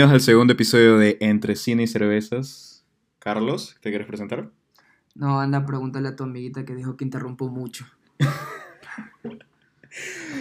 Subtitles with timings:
[0.00, 2.86] Bienvenidos al segundo episodio de Entre Cine y Cervezas.
[3.18, 4.50] Carlos, ¿te quieres presentar?
[5.14, 7.84] No, anda, pregúntale a tu amiguita que dijo que interrumpo mucho.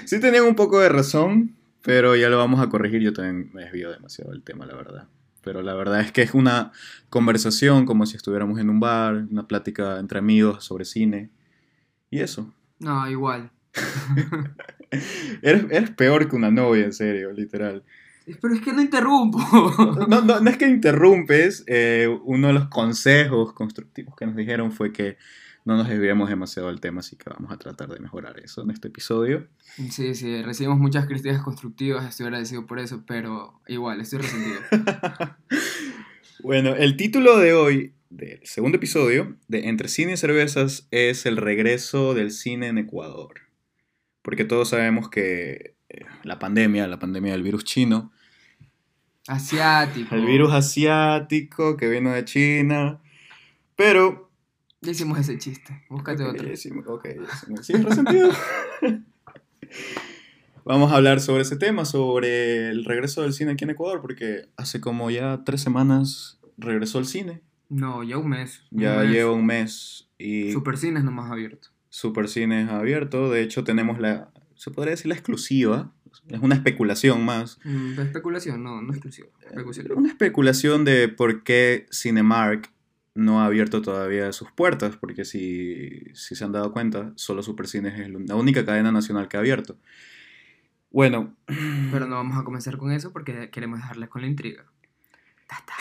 [0.06, 3.02] Sí tenían un poco de razón, pero ya lo vamos a corregir.
[3.02, 5.10] Yo también me desvío demasiado del tema, la verdad.
[5.44, 6.72] Pero la verdad es que es una
[7.10, 11.32] conversación como si estuviéramos en un bar, una plática entre amigos sobre cine.
[12.10, 12.50] Y eso.
[12.80, 13.52] No, igual.
[15.42, 17.84] eres, eres peor que una novia, en serio, literal.
[18.42, 19.40] Pero es que no interrumpo.
[20.08, 21.64] No, no, no es que interrumpes.
[21.68, 25.18] eh, uno de los consejos constructivos que nos dijeron fue que
[25.66, 28.72] no nos desviemos demasiado del tema, así que vamos a tratar de mejorar eso en
[28.72, 29.48] este episodio.
[29.92, 34.60] Sí, sí, recibimos muchas críticas constructivas, estoy agradecido por eso, pero igual, estoy resentido.
[36.42, 41.36] Bueno, el título de hoy, del segundo episodio, de Entre Cine y Cervezas, es el
[41.36, 43.42] regreso del cine en Ecuador.
[44.22, 48.14] Porque todos sabemos que eh, la pandemia, la pandemia del virus chino,
[49.30, 50.16] Asiático.
[50.16, 53.00] el virus asiático que vino de China,
[53.76, 54.30] pero...
[54.82, 56.48] Ya hicimos ese chiste, búscate otro.
[56.48, 57.08] ya hicimos- ok,
[57.56, 58.30] ya ¿sigues resentido?
[60.66, 64.50] Vamos a hablar sobre ese tema, sobre el regreso del cine aquí en Ecuador, porque
[64.56, 67.42] hace como ya tres semanas regresó el cine.
[67.70, 68.64] No, ya un mes.
[68.72, 69.10] un Ya mes.
[69.12, 71.70] lleva un mes y Supercines nomás abierto.
[71.90, 73.30] Supercines abierto.
[73.32, 75.92] De hecho, tenemos la, se podría decir la exclusiva.
[76.28, 77.60] Es una especulación más.
[77.64, 79.30] Mm, especulación, no, no exclusivo.
[79.42, 79.92] Especulación.
[79.98, 82.72] Una especulación de por qué Cinemark
[83.16, 88.00] no ha abierto todavía sus puertas, porque si, si se han dado cuenta, solo Supercines
[88.00, 89.78] es la única cadena nacional que ha abierto.
[90.92, 91.36] Bueno,
[91.92, 94.66] Pero no vamos a comenzar con eso porque queremos dejarles con la intriga.
[95.48, 95.74] Ta, ta.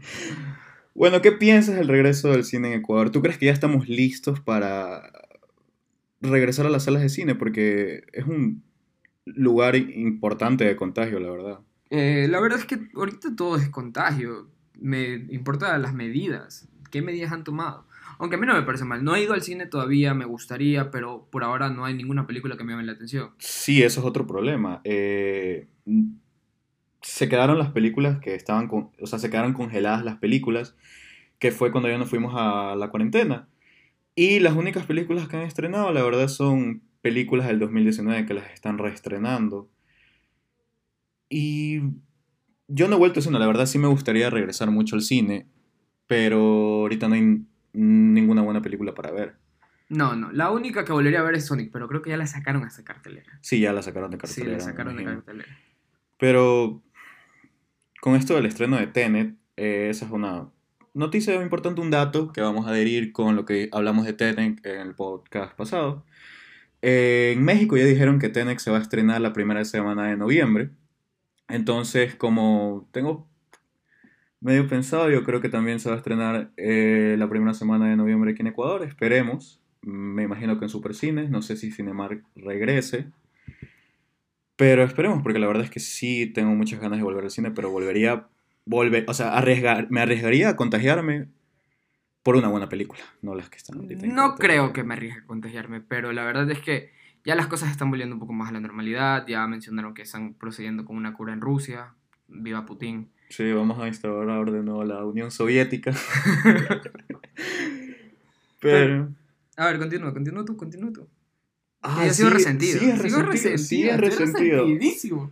[0.94, 3.10] bueno, ¿qué piensas del regreso del cine en Ecuador?
[3.10, 5.10] ¿Tú crees que ya estamos listos para
[6.20, 7.34] regresar a las salas de cine?
[7.34, 8.62] Porque es un
[9.24, 11.60] lugar importante de contagio, la verdad.
[11.90, 14.48] Eh, la verdad es que ahorita todo es contagio.
[14.80, 16.68] Me importan las medidas.
[16.90, 17.86] ¿Qué medidas han tomado?
[18.18, 19.04] Aunque a mí no me parece mal.
[19.04, 22.56] No he ido al cine todavía, me gustaría, pero por ahora no hay ninguna película
[22.56, 23.30] que me llame la atención.
[23.38, 24.80] Sí, eso es otro problema.
[24.84, 25.68] Eh,
[27.02, 30.76] se quedaron las películas que estaban, con, o sea, se quedaron congeladas las películas,
[31.38, 33.48] que fue cuando ya nos fuimos a la cuarentena.
[34.14, 38.50] Y las únicas películas que han estrenado, la verdad, son películas del 2019 que las
[38.52, 39.68] están reestrenando.
[41.28, 41.80] Y
[42.68, 45.46] yo no he vuelto a cine, la verdad sí me gustaría regresar mucho al cine,
[46.06, 46.38] pero
[46.82, 47.42] ahorita no hay
[47.72, 49.36] ninguna buena película para ver.
[49.88, 50.32] No, no.
[50.32, 52.68] La única que volvería a ver es Sonic, pero creo que ya la sacaron a
[52.68, 53.38] esa cartelera.
[53.42, 54.50] Sí, ya la sacaron de Sí, cartelera.
[54.52, 55.58] la me sacaron de cartelera.
[56.18, 56.82] Pero
[58.00, 60.48] con esto del estreno de Tenet, eh, esa es una
[60.94, 64.80] noticia importante, un dato que vamos a adherir con lo que hablamos de Tenet en
[64.80, 66.04] el podcast pasado.
[66.82, 70.70] En México ya dijeron que Tenet se va a estrenar la primera semana de noviembre.
[71.48, 73.28] Entonces, como tengo
[74.40, 77.96] medio pensado, yo creo que también se va a estrenar eh, la primera semana de
[77.96, 78.82] noviembre aquí en Ecuador.
[78.82, 79.62] Esperemos.
[79.82, 81.30] Me imagino que en Supercines.
[81.30, 83.06] No sé si Cinemark regrese.
[84.56, 87.52] Pero esperemos, porque la verdad es que sí tengo muchas ganas de volver al cine,
[87.52, 88.28] pero volvería,
[88.64, 91.28] volver, o sea, arriesgar, me arriesgaría a contagiarme
[92.22, 94.06] por una buena película, no las que están ahorita.
[94.06, 96.92] No creo que me arriesgue a contagiarme, pero la verdad es que
[97.24, 99.26] ya las cosas están volviendo un poco más a la normalidad.
[99.26, 101.94] Ya mencionaron que están procediendo con una cura en Rusia.
[102.28, 103.10] Viva Putin.
[103.28, 105.92] Sí, vamos a instaurar de nuevo la Unión Soviética.
[108.60, 109.08] pero...
[109.56, 111.08] A ver, continúa, continúa tú, continúa tú.
[111.82, 112.78] Ah, yo sigo sí, resentido.
[112.78, 115.30] Sí, es Sigo resentido, sí, es estoy resentido.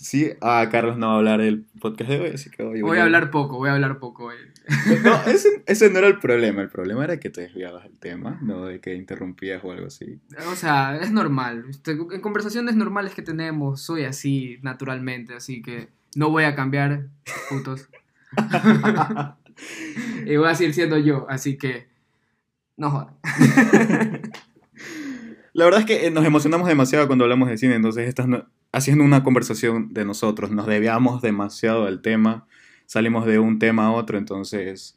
[0.00, 2.96] Sí, ah, Carlos no va a hablar el podcast de hoy, así que hoy Voy
[2.96, 4.36] a hablar poco, voy a hablar poco hoy.
[5.04, 6.62] No, ese, ese no era el problema.
[6.62, 10.18] El problema era que te desviabas del tema, no de que interrumpías o algo así.
[10.50, 11.66] O sea, es normal.
[11.68, 17.08] Este, En conversaciones normales que tenemos, soy así naturalmente, así que no voy a cambiar,
[17.50, 17.90] putos.
[20.24, 21.88] y voy a seguir siendo yo, así que
[22.78, 24.19] no jodan.
[25.52, 28.26] La verdad es que eh, nos emocionamos demasiado cuando hablamos de cine, entonces estás
[28.72, 32.46] haciendo una conversación de nosotros, nos desviamos demasiado del tema,
[32.86, 34.96] salimos de un tema a otro, entonces...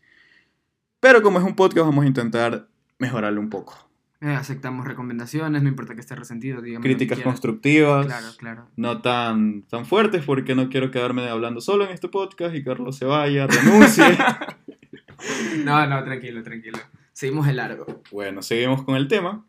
[0.99, 2.67] Pero como es un podcast, vamos a intentar
[2.97, 3.89] mejorarlo un poco.
[4.21, 6.85] Eh, aceptamos recomendaciones, no importa que esté resentido, digamos.
[6.85, 8.67] Críticas constructivas, Claro, claro.
[8.77, 12.95] no tan, tan fuertes, porque no quiero quedarme hablando solo en este podcast y Carlos
[12.97, 14.05] se vaya, renuncie.
[15.63, 16.79] No, no, tranquilo, tranquilo.
[17.13, 17.85] Seguimos el largo.
[18.11, 19.45] Bueno, seguimos con el tema.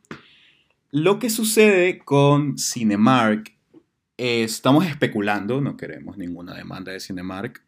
[0.97, 3.53] Lo que sucede con Cinemark,
[4.17, 7.65] eh, estamos especulando, no queremos ninguna demanda de Cinemark.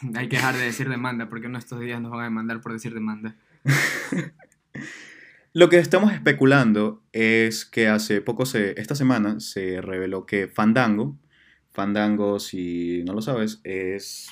[0.14, 2.72] Hay que dejar de decir demanda, porque en estos días nos van a demandar por
[2.72, 3.36] decir demanda.
[5.52, 11.18] Lo que estamos especulando es que hace poco, se, esta semana, se reveló que Fandango,
[11.70, 14.30] Fandango, si no lo sabes, es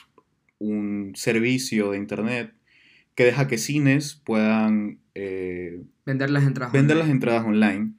[0.59, 2.55] un servicio de internet
[3.15, 6.73] que deja que cines puedan eh, Vender las entradas.
[6.73, 7.93] vender las entradas online.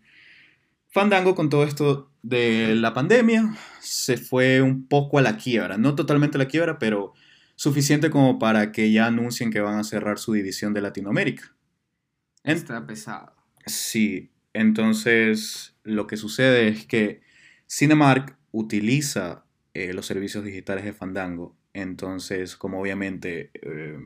[0.93, 5.95] Fandango con todo esto de la pandemia se fue un poco a la quiebra, no
[5.95, 7.13] totalmente a la quiebra, pero
[7.55, 11.51] suficiente como para que ya anuncien que van a cerrar su división de Latinoamérica.
[12.43, 13.33] En- Está pesado.
[13.65, 17.21] Sí, entonces lo que sucede es que
[17.67, 23.97] Cinemark utiliza eh, los servicios digitales de Fandango, entonces como obviamente eh,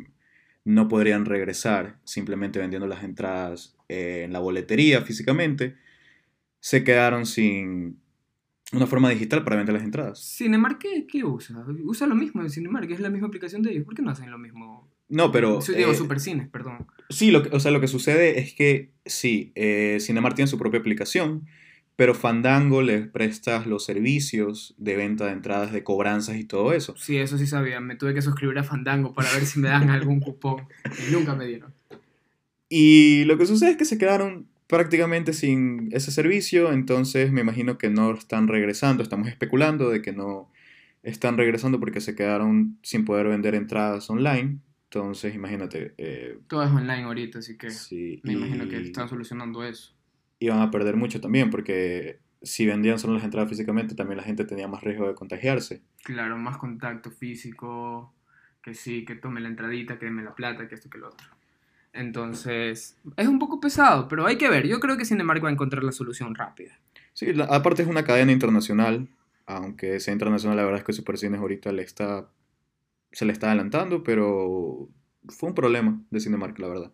[0.63, 5.75] no podrían regresar simplemente vendiendo las entradas eh, en la boletería físicamente,
[6.67, 7.97] se quedaron sin
[8.73, 10.19] una forma digital para vender las entradas.
[10.35, 11.65] Cinemark, ¿qué, qué usa?
[11.85, 13.85] Usa lo mismo de Cinemark, es la misma aplicación de ellos.
[13.85, 14.91] ¿Por qué no hacen lo mismo?
[15.07, 15.61] No, pero...
[15.61, 16.85] Su- digo, eh, Supercines, perdón.
[17.09, 20.57] Sí, lo que- o sea, lo que sucede es que sí, eh, Cinemark tiene su
[20.57, 21.47] propia aplicación,
[21.95, 26.97] pero Fandango les presta los servicios de venta de entradas, de cobranzas y todo eso.
[26.97, 27.79] Sí, eso sí sabía.
[27.79, 30.67] Me tuve que suscribir a Fandango para ver si me dan algún cupón.
[31.07, 31.73] Y nunca me dieron.
[32.67, 37.77] Y lo que sucede es que se quedaron prácticamente sin ese servicio, entonces me imagino
[37.77, 40.51] que no están regresando, estamos especulando de que no
[41.03, 44.59] están regresando porque se quedaron sin poder vender entradas online.
[44.85, 49.07] Entonces, imagínate, eh, Todo es online ahorita, así que sí, me imagino que y- están
[49.09, 49.93] solucionando eso.
[50.39, 54.45] iban a perder mucho también, porque si vendían solo las entradas físicamente, también la gente
[54.45, 55.81] tenía más riesgo de contagiarse.
[56.03, 58.13] Claro, más contacto físico,
[58.61, 61.27] que sí, que tome la entradita, que deme la plata, que esto, que lo otro.
[61.93, 64.67] Entonces, es un poco pesado, pero hay que ver.
[64.67, 66.79] Yo creo que Cinemark va a encontrar la solución rápida.
[67.13, 69.09] Sí, aparte es una cadena internacional,
[69.47, 72.29] aunque sea internacional, la verdad es que Supercines ahorita le está,
[73.11, 74.89] se le está adelantando, pero
[75.27, 76.91] fue un problema de Cinemark, la verdad.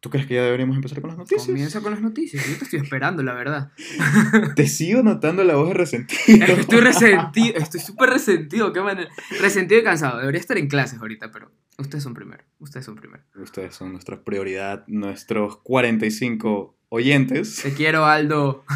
[0.00, 1.46] ¿Tú crees que ya deberíamos empezar con las noticias?
[1.46, 2.46] Comienza con las noticias.
[2.46, 3.72] Yo te estoy esperando, la verdad.
[4.54, 6.46] Te sigo notando la voz de resentido.
[6.46, 8.72] Estoy resentido, estoy súper resentido.
[8.72, 9.10] Qué manera.
[9.40, 10.20] Resentido y cansado.
[10.20, 12.44] Debería estar en clases ahorita, pero ustedes son primero.
[12.60, 13.24] Ustedes son primero.
[13.34, 17.60] Ustedes son nuestra prioridad, nuestros 45 oyentes.
[17.60, 18.64] Te quiero, Aldo.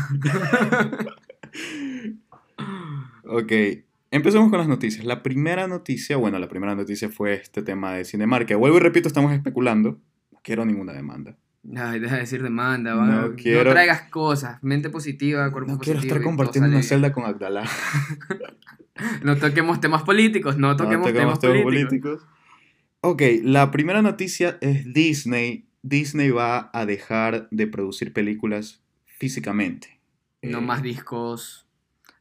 [3.25, 3.53] Ok,
[4.11, 5.05] empecemos con las noticias.
[5.05, 8.81] La primera noticia, bueno, la primera noticia fue este tema de Cinemark, que vuelvo y
[8.81, 10.01] repito, estamos especulando.
[10.43, 11.37] No quiero ninguna demanda.
[11.77, 12.97] Ay, deja de decir demanda.
[12.97, 13.07] va.
[13.07, 14.61] No No, quiero- traigas cosas.
[14.63, 16.17] Mente positiva, cuerpo No quiero positivo.
[16.17, 17.63] estar y todo compartiendo una celda con Abdalá.
[19.25, 20.59] No toquemos temas políticos.
[20.59, 22.27] No No toquemos toquemos temas políticos.
[23.01, 25.67] Ok, la primera noticia es Disney.
[25.83, 29.99] Disney va a dejar de producir películas físicamente.
[30.43, 31.67] No Eh, más discos.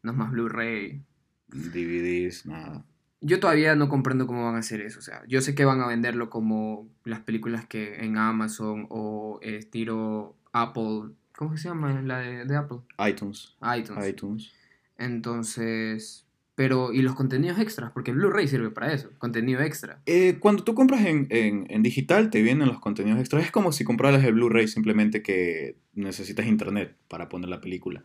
[0.02, 1.02] No más Blu-ray.
[1.50, 2.86] DVDs, nada.
[3.22, 5.00] Yo todavía no comprendo cómo van a hacer eso.
[5.00, 9.40] O sea, yo sé que van a venderlo como las películas que en Amazon o
[9.44, 11.14] eh, estilo Apple.
[11.36, 12.80] ¿Cómo se llama la de, de Apple?
[13.08, 13.56] iTunes.
[13.78, 14.08] iTunes.
[14.08, 14.52] iTunes.
[14.98, 16.26] Entonces.
[16.54, 17.92] Pero, ¿y los contenidos extras?
[17.92, 19.10] Porque el Blu-ray sirve para eso.
[19.18, 20.00] Contenido extra.
[20.06, 23.46] Eh, cuando tú compras en, en- en digital, te vienen los contenidos extras.
[23.46, 28.04] Es como si compraras el Blu-ray, simplemente que necesitas internet para poner la película.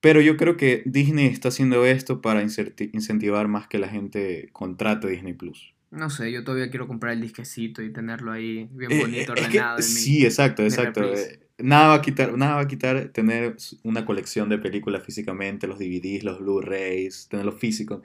[0.00, 5.08] Pero yo creo que Disney está haciendo esto para incentivar más que la gente contrate
[5.08, 5.74] Disney Plus.
[5.90, 9.40] No sé, yo todavía quiero comprar el disquecito y tenerlo ahí bien Eh, bonito, eh,
[9.40, 9.78] es que- ordenado.
[9.78, 11.02] en mi- sí, exacto, exacto.
[11.14, 15.66] Eh, Nada va a quitar, nada va a quitar tener una colección de películas físicamente,
[15.66, 18.00] los DVDs, los Blu-rays, tenerlo físico.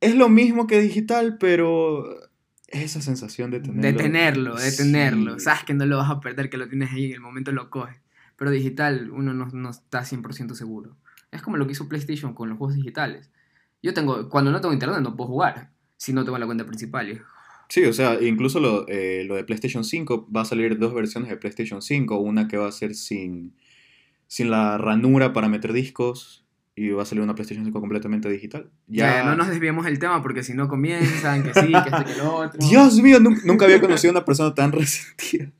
[0.00, 2.04] Es lo mismo que digital, pero
[2.66, 3.82] es esa sensación de tenerlo.
[3.82, 5.38] De tenerlo, de tenerlo.
[5.38, 5.44] Sí.
[5.44, 7.70] Sabes que no lo vas a perder, que lo tienes ahí en el momento lo
[7.70, 7.96] coges.
[8.36, 10.96] Pero digital, uno no, no está 100% seguro.
[11.30, 13.30] Es como lo que hizo PlayStation con los juegos digitales.
[13.82, 17.22] Yo tengo, cuando no tengo internet no puedo jugar, si no tengo la cuenta principal.
[17.68, 21.30] Sí, o sea, incluso lo, eh, lo de PlayStation 5 va a salir dos versiones
[21.30, 23.54] de PlayStation 5, una que va a ser sin,
[24.28, 26.44] sin la ranura para meter discos
[26.76, 28.70] y va a salir una PlayStation 5 completamente digital.
[28.86, 32.16] Ya, no nos desviemos del tema porque si no comienzan, que sí, que este, que
[32.16, 32.60] lo otro.
[32.68, 35.50] Dios mío, nun- nunca había conocido a una persona tan resentida.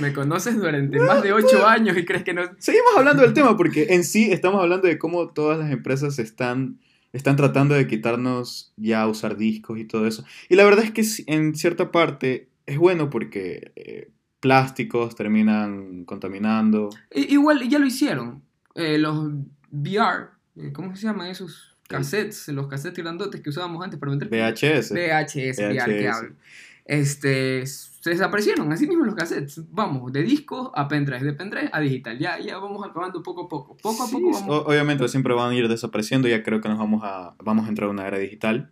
[0.00, 2.42] Me conoces durante más de 8 años y crees que no...
[2.58, 6.78] Seguimos hablando del tema porque en sí estamos hablando de cómo todas las empresas están,
[7.12, 10.24] están tratando de quitarnos ya usar discos y todo eso.
[10.48, 16.90] Y la verdad es que en cierta parte es bueno porque eh, plásticos terminan contaminando.
[17.12, 18.42] Igual ya lo hicieron.
[18.74, 19.32] Eh, los
[19.70, 22.48] VR, eh, ¿cómo se llaman esos cassettes?
[22.48, 24.92] Los cassettes grandotes que usábamos antes para vender VHS.
[24.92, 26.16] VHS, VR que VHS.
[26.16, 26.36] hablo.
[26.84, 27.64] Este,
[28.06, 29.62] se desaparecieron, así mismo los cassettes.
[29.72, 32.16] Vamos, de disco a pendrive, de pendrive a digital.
[32.20, 33.76] Ya, ya vamos acabando poco a poco.
[33.76, 34.62] Poco a Sí, poco vamos.
[34.64, 37.88] obviamente siempre van a ir desapareciendo, ya creo que nos vamos a, vamos a entrar
[37.88, 38.70] a una era digital.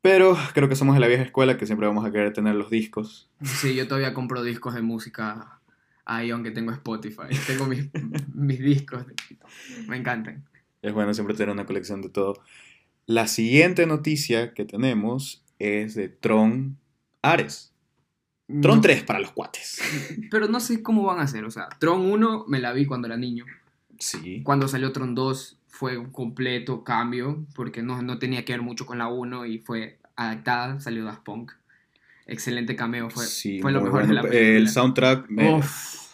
[0.00, 2.70] Pero creo que somos de la vieja escuela que siempre vamos a querer tener los
[2.70, 3.30] discos.
[3.42, 5.60] Sí, yo todavía compro discos de música
[6.06, 7.28] ahí, aunque tengo Spotify.
[7.46, 7.90] Tengo mis,
[8.34, 9.04] mis discos.
[9.86, 10.44] Me encantan.
[10.80, 12.42] Es bueno siempre tener una colección de todo.
[13.04, 16.78] La siguiente noticia que tenemos es de Tron
[17.20, 17.71] Ares.
[18.60, 19.80] Tron No, 3 para los cuates.
[20.30, 21.44] Pero no sé cómo van a hacer.
[21.44, 23.44] O sea, Tron 1 me la vi cuando era niño.
[23.98, 24.42] Sí.
[24.42, 28.84] Cuando salió Tron 2 fue un completo cambio, porque no, no tenía que ver mucho
[28.86, 31.52] con la 1 y fue adaptada, salió Daft Punk.
[32.26, 34.22] Excelente cameo, fue, Sí, fue lo mejor de bueno.
[34.22, 34.48] la película.
[34.58, 35.28] El soundtrack.
[35.28, 36.12] me- Uf.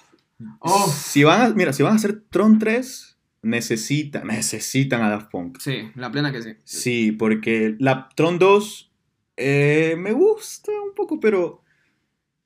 [0.61, 0.95] Uf.
[0.95, 5.59] Si van a, mira, si van a hacer Tron 3, necesitan, necesitan a Daft Punk.
[5.61, 6.51] Sí, la plena que sí.
[6.65, 8.91] Sí, porque la Tron 2
[9.37, 11.63] eh, me gusta un poco, pero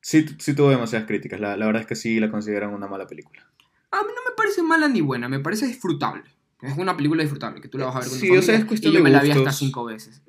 [0.03, 1.41] sí, sí tuvo demasiadas críticas.
[1.41, 3.47] La, la verdad es que sí la consideran una mala película.
[3.91, 6.25] A mí no me parece mala ni buena, me parece disfrutable.
[6.61, 8.43] Es una película disfrutable, que tú la vas a ver con Sí, tu o sea,
[8.43, 8.59] familia.
[8.59, 9.57] es cuestión y yo me la vi hasta gustos.
[9.59, 10.23] cinco veces.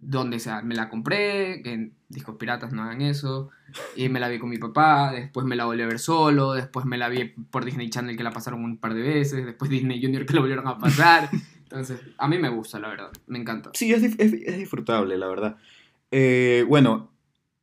[0.00, 3.50] Donde sea, me la compré, que en discos piratas no hagan eso.
[3.96, 6.84] Y me la vi con mi papá, después me la volví a ver solo, después
[6.84, 10.02] me la vi por Disney Channel que la pasaron un par de veces, después Disney
[10.02, 11.30] Junior que la volvieron a pasar.
[11.62, 13.70] Entonces, a mí me gusta, la verdad, me encanta.
[13.72, 15.56] Sí, es, es- es disfrutable, la verdad.
[16.10, 17.10] Eh, bueno,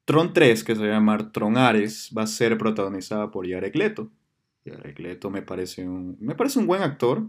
[0.06, 3.76] Tron 3, que se va a llamar Tron Ares, va a ser protagonizada por Jared
[3.76, 4.10] Leto.
[4.66, 7.28] Jared Leto me parece un, me parece un buen actor.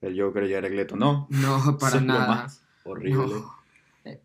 [0.00, 1.26] El Joker Jared Leto no.
[1.30, 2.26] No, para lo nada.
[2.26, 3.26] más horrible.
[3.26, 3.54] No.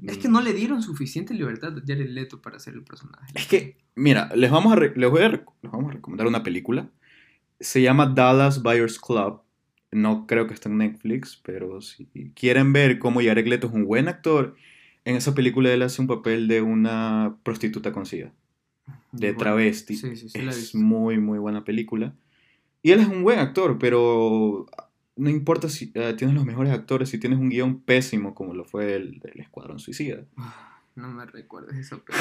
[0.03, 3.31] Es que no le dieron suficiente libertad a Jared Leto para hacer el personaje.
[3.33, 6.89] Es que, mira, les vamos a, les voy a, les vamos a recomendar una película.
[7.61, 9.41] Se llama Dallas Buyers Club.
[9.91, 12.05] No creo que esté en Netflix, pero si
[12.35, 14.55] quieren ver cómo Jared Leto es un buen actor,
[15.05, 18.33] en esa película él hace un papel de una prostituta con SIDA,
[19.11, 19.95] de travesti.
[19.95, 22.13] Sí, sí, sí, es muy, muy buena película.
[22.81, 24.65] Y él es un buen actor, pero
[25.15, 28.63] no importa si eh, tienes los mejores actores, si tienes un guion pésimo como lo
[28.63, 30.23] fue el del Escuadrón Suicida.
[30.37, 32.17] Ah, No me recuerdes eso, pero.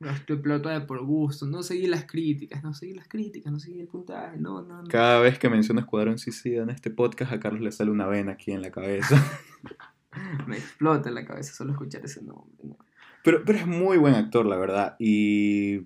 [0.00, 1.46] Gasté plata de por gusto.
[1.46, 4.36] No seguí las críticas, no seguí las críticas, no seguí el puntaje.
[4.38, 4.88] No, no, no.
[4.88, 8.32] Cada vez que menciono Escuadrón Suicida en este podcast, a Carlos le sale una vena
[8.32, 9.16] aquí en la cabeza.
[10.46, 12.56] Me explota la cabeza solo escuchar ese nombre.
[12.62, 12.76] no.
[13.22, 14.96] Pero, pero es muy buen actor, la verdad.
[14.98, 15.80] Y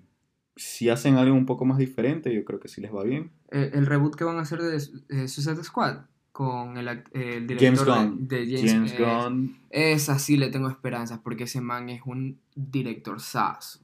[0.57, 3.31] si hacen algo un poco más diferente, yo creo que sí les va bien.
[3.51, 6.01] Eh, el reboot que van a hacer de eh, Suicide Squad
[6.33, 8.27] con el, el director James de- Gunn.
[8.27, 9.57] de, James, James, eh, Gunn.
[9.69, 13.79] Esa sí le tengo esperanzas porque ese man es un director sazo.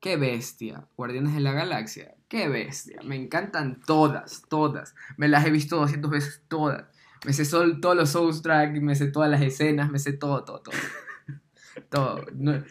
[0.00, 0.86] Qué bestia.
[0.96, 2.14] Guardianes de la Galaxia.
[2.28, 3.00] Qué bestia.
[3.04, 4.94] Me encantan todas, todas.
[5.18, 6.84] Me las he visto 200 veces todas.
[7.24, 10.60] Me sé sol- todos los soundtracks, me sé todas las escenas, me sé todo, todo,
[10.60, 10.74] todo.
[11.90, 12.24] todo.
[12.34, 12.62] No-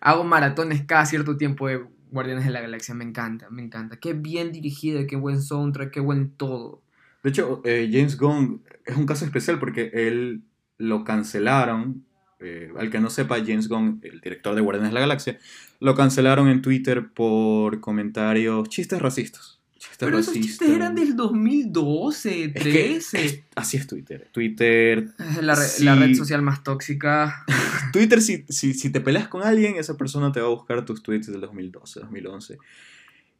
[0.00, 2.94] hago maratones cada cierto tiempo de Guardianes de la Galaxia.
[2.94, 3.98] Me encanta, me encanta.
[3.98, 6.82] Qué bien dirigida, qué buen soundtrack, qué buen todo.
[7.22, 10.42] De hecho, eh, James Gunn es un caso especial porque él
[10.78, 12.04] lo cancelaron.
[12.42, 15.38] eh, al que no sepa, James Gunn, el director de Guardianes de la Galaxia,
[15.78, 19.59] lo cancelaron en Twitter por comentarios chistes racistas.
[19.98, 23.24] Pero esos chistes eran del 2012, Es que 13.
[23.24, 24.28] es- así es Twitter.
[24.32, 25.84] Twitter, Es la, re- Sí.
[25.84, 27.44] la red social más tóxica.
[27.92, 31.02] Twitter si, si, si te peleas con alguien, esa persona te va a buscar tus
[31.02, 32.58] tweets del 2012, 2011.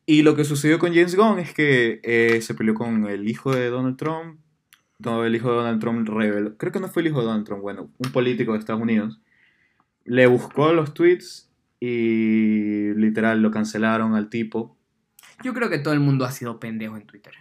[0.06, 3.54] Y lo que sucedió con James Gunn es que eh, se peleó con el hijo
[3.54, 4.38] de Donald Trump.
[4.98, 6.56] No, el hijo de Donald Trump reveló.
[6.56, 9.20] Creo que no fue el hijo de Donald Trump, bueno, un político de Estados Unidos.
[10.04, 14.76] Le buscó los tweets y literal lo cancelaron al tipo.
[15.42, 17.32] Yo creo que todo el mundo ha sido pendejo en Twitter.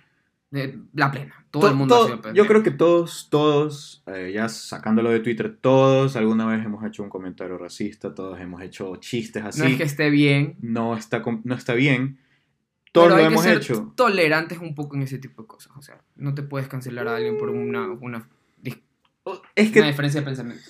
[0.51, 1.45] De- la plena.
[1.51, 2.43] Todo el To- mundo to- ha sido pendejo.
[2.43, 7.03] yo creo que todos, todos, eh, ya sacándolo de Twitter, todos alguna vez hemos hecho
[7.03, 9.61] un comentario racista, todos hemos hecho chistes así.
[9.61, 10.55] No es que esté bien.
[10.61, 12.19] no está, no está bien.
[12.91, 13.93] Todos pero lo hay que hemos ser hecho.
[13.95, 15.71] tolerantes un poco en ese tipo de cosas.
[15.77, 18.27] O sea, no te puedes cancelar a alguien por una, una,
[18.63, 18.75] Es
[19.67, 20.63] una que diferencia de pensamiento.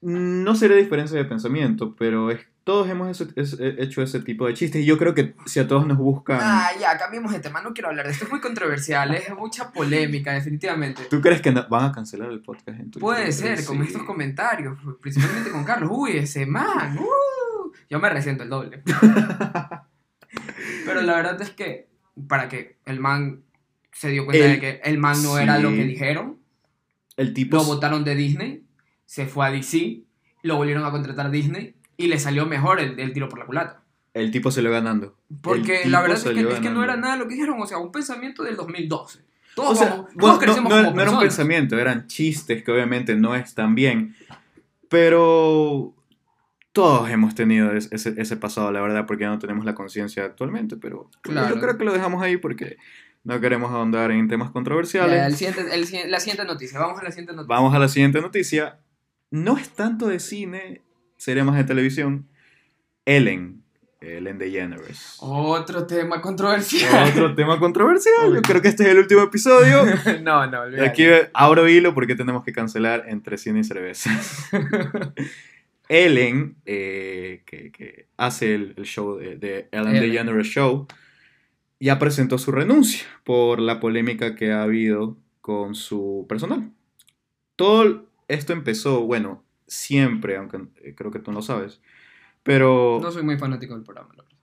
[0.00, 4.54] no sería diferencia de pensamiento, pero es, todos hemos hecho, es- hecho ese tipo de
[4.54, 6.38] chistes y yo creo que si a todos nos buscan...
[6.40, 7.60] Ah, ya, cambiemos de tema.
[7.60, 8.24] No quiero hablar de esto.
[8.26, 9.12] Es muy controversial.
[9.14, 11.02] Es mucha polémica, definitivamente.
[11.10, 13.00] ¿Tú crees que no- van a cancelar el podcast en Twitter?
[13.00, 15.90] Puede ser, con estos comentarios, principalmente con Carlos.
[15.92, 16.98] Uy, ese man.
[16.98, 17.72] uh.
[17.90, 18.82] Yo me resiento el doble.
[20.86, 21.88] Pero la verdad es que,
[22.28, 23.42] para que el man
[23.92, 26.38] se dio cuenta El- de que el man no era lo que dijeron,
[27.16, 27.56] El tipo...
[27.56, 28.64] lo votaron de Disney,
[29.04, 30.02] se fue a DC,
[30.42, 33.46] lo volvieron a contratar a Disney y le salió mejor el, el tiro por la
[33.46, 33.82] culata.
[34.14, 35.16] El tipo se lo ganando.
[35.40, 37.78] Porque la verdad es que, es que no era nada lo que dijeron, o sea,
[37.78, 39.20] un pensamiento del 2012.
[39.54, 42.62] Todos, O sea, vamos- todos bueno, no, no- como no era un pensamiento, eran chistes
[42.62, 44.14] que obviamente no están bien.
[44.88, 45.94] Pero
[46.72, 50.24] todos hemos tenido es- ese, ese pasado, la verdad, porque ya no tenemos la conciencia
[50.24, 50.76] actualmente.
[50.76, 51.54] Pero Claro.
[51.54, 52.76] yo creo que lo dejamos ahí porque
[53.24, 55.16] no queremos ahondar en temas controversiales.
[55.16, 57.54] Ya, el siguiente- el la siguiente noticia, vamos a la siguiente noticia.
[57.56, 58.78] Vamos a la siguiente noticia.
[59.30, 60.82] No es tanto de cine,
[61.22, 62.26] sería más de televisión.
[63.04, 63.62] Ellen,
[64.00, 65.18] Ellen DeGeneres.
[65.20, 67.10] Otro tema controversial.
[67.10, 68.34] Otro tema controversial.
[68.34, 69.84] Yo creo que este es el último episodio.
[70.22, 70.88] no, no, olvídalo.
[70.88, 74.10] Aquí abro hilo porque tenemos que cancelar entre cine y cerveza.
[75.88, 80.10] Ellen, eh, que, que hace el, el show de, de Ellen Ellen.
[80.10, 80.88] DeGeneres Show,
[81.78, 86.72] ya presentó su renuncia por la polémica que ha habido con su personal.
[87.54, 91.80] Todo esto empezó, bueno, siempre, aunque eh, creo que tú no sabes,
[92.42, 92.98] pero...
[93.00, 94.38] No soy muy fanático del programa, la verdad.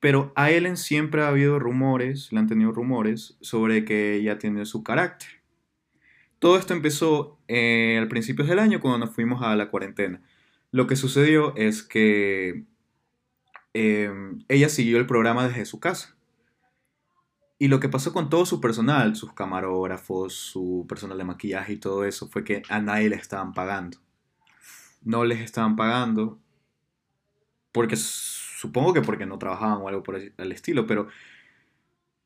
[0.00, 4.66] Pero a Ellen siempre ha habido rumores, le han tenido rumores sobre que ella tiene
[4.66, 5.28] su carácter.
[6.40, 10.20] Todo esto empezó eh, al principio del año cuando nos fuimos a la cuarentena.
[10.72, 12.64] Lo que sucedió es que
[13.74, 14.10] eh,
[14.48, 16.16] ella siguió el programa desde su casa.
[17.60, 21.76] Y lo que pasó con todo su personal, sus camarógrafos, su personal de maquillaje y
[21.76, 23.98] todo eso, fue que a nadie le estaban pagando.
[25.04, 26.38] No les estaban pagando
[27.72, 31.08] porque supongo que porque no trabajaban o algo por el estilo, pero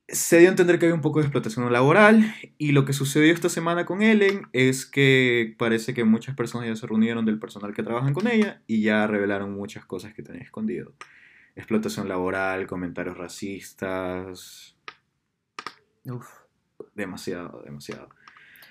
[0.08, 3.32] se dio a entender que había un poco de explotación laboral y lo que sucedió
[3.32, 7.74] esta semana con Ellen es que parece que muchas personas ya se reunieron del personal
[7.74, 10.92] que trabajan con ella y ya revelaron muchas cosas que tenían escondido.
[11.56, 14.76] Explotación laboral, comentarios racistas,
[16.04, 16.28] Uf.
[16.94, 18.08] demasiado, demasiado.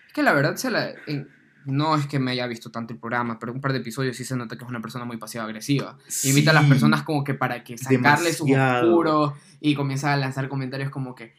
[0.07, 0.91] Es que la verdad se la...
[1.07, 1.27] en-
[1.65, 4.23] no es que me haya visto tanto el programa, pero un par de episodios sí
[4.25, 5.97] se nota que es una persona muy pasiva-agresiva.
[6.23, 8.89] Invita a las personas como que para que sacarle Demasiado.
[8.89, 11.33] oscuros y comienza a lanzar comentarios como que,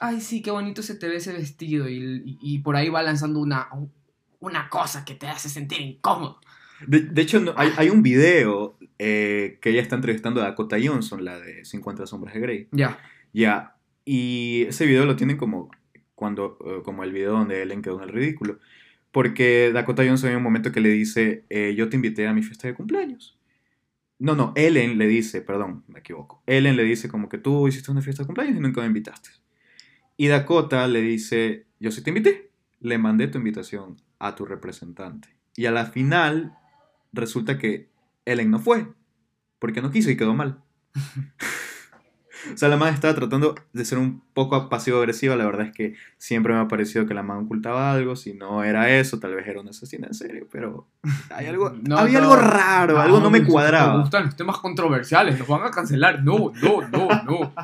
[0.00, 1.88] ay, sí, qué bonito se te ve ese vestido.
[1.88, 3.68] Y, y- y por ahí va lanzando una,
[4.40, 6.40] una cosa que te hace sentir incómodo.
[6.86, 10.76] De, de hecho, no- hay, hay un video eh, que ella está entrevistando a Dakota
[10.82, 12.68] Johnson, la de 50 sombras de Grey.
[12.72, 12.98] Ya.
[13.32, 15.70] Ya, y ese video lo tienen como,
[16.14, 18.58] cuando, eh, como el video donde Ellen quedó en el ridículo.
[19.14, 22.42] Porque Dakota Johnson hay un momento que le dice, eh, yo te invité a mi
[22.42, 23.38] fiesta de cumpleaños.
[24.18, 26.42] No, no, Ellen le dice, perdón, me equivoco.
[26.46, 29.30] Ellen le dice como que tú hiciste una fiesta de cumpleaños y nunca me invitaste.
[30.16, 32.50] Y Dakota le dice, yo sí te invité.
[32.80, 35.28] Le mandé tu invitación a tu representante.
[35.54, 36.58] Y a la final
[37.12, 37.90] resulta que
[38.24, 38.88] Ellen no fue.
[39.60, 40.60] Porque no quiso y quedó mal.
[42.52, 45.36] O sea, la man estaba tratando de ser un poco pasivo-agresiva.
[45.36, 48.16] La verdad es que siempre me ha parecido que la man ocultaba algo.
[48.16, 50.46] Si no era eso, tal vez era una asesina en serio.
[50.52, 50.86] Pero
[51.30, 52.32] hay algo, No, había no.
[52.32, 54.00] algo raro, algo no me Me cuadraba.
[54.00, 56.22] gustan los temas controversiales, nos van a cancelar.
[56.22, 57.54] No, no, no, no.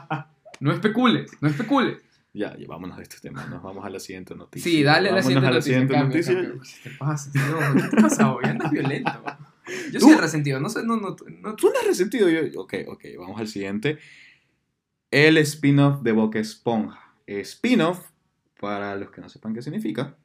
[0.60, 1.98] No especules, no especules.
[2.32, 3.44] Ya, ya, vámonos de este tema.
[3.46, 4.70] Nos vamos a la siguiente noticia.
[4.70, 5.80] Sí, dale a la siguiente a la noticia.
[5.80, 6.34] siguiente noticia.
[6.84, 7.30] ¿Qué te pasa?
[7.32, 8.44] ¿Qué te pasa hoy?
[8.44, 9.10] Andas violento.
[9.92, 11.54] Yo Tú- soy resentido, no sé, no, no, no.
[11.56, 12.28] Tú no has resentido.
[12.28, 13.98] Yo, ok, ok, vamos al siguiente.
[15.10, 17.14] El spin-off de Boca Esponja.
[17.26, 18.10] Spin-off,
[18.60, 20.16] para los que no sepan qué significa,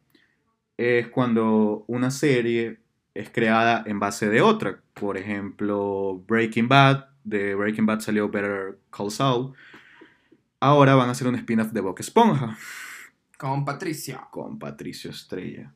[0.77, 2.79] es cuando una serie
[3.15, 4.81] es creada en base de otra.
[4.93, 7.05] Por ejemplo, Breaking Bad.
[7.23, 9.53] De Breaking Bad salió Better Call Saul.
[10.59, 12.57] Ahora van a hacer un spin-off de Boca Esponja
[13.37, 14.27] Con Patricia.
[14.31, 15.73] con Patricio Estrella.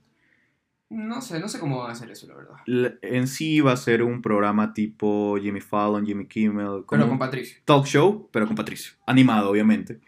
[0.92, 2.56] No sé, no sé cómo van a hacer eso, la verdad.
[2.66, 7.20] L- En sí va a ser un programa tipo Jimmy Fallon, Jimmy Kimmel, Pero con
[7.20, 7.58] Patricia.
[7.66, 10.00] talk show, pero con Patricio, animado obviamente,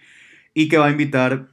[0.55, 1.49] y que va a invitar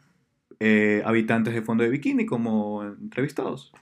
[0.61, 3.73] eh, habitantes de fondo de bikini como entrevistados.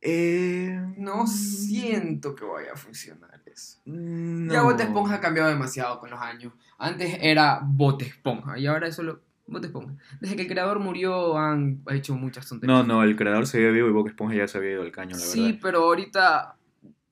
[0.00, 3.80] Eh, No siento que vaya a funcionar eso.
[3.86, 4.52] no.
[4.52, 6.52] Ya Bote Esponja ha cambiado demasiado con los años.
[6.78, 9.94] Antes era Bote Esponja y ahora es solo Bote Esponja.
[10.20, 12.78] Desde que el creador murió han hecho muchas tonterías.
[12.86, 14.90] No, no, el creador se había vivo y Bob Esponja ya se había ido al
[14.92, 15.58] caño, la Sí, verdad.
[15.62, 16.56] pero ahorita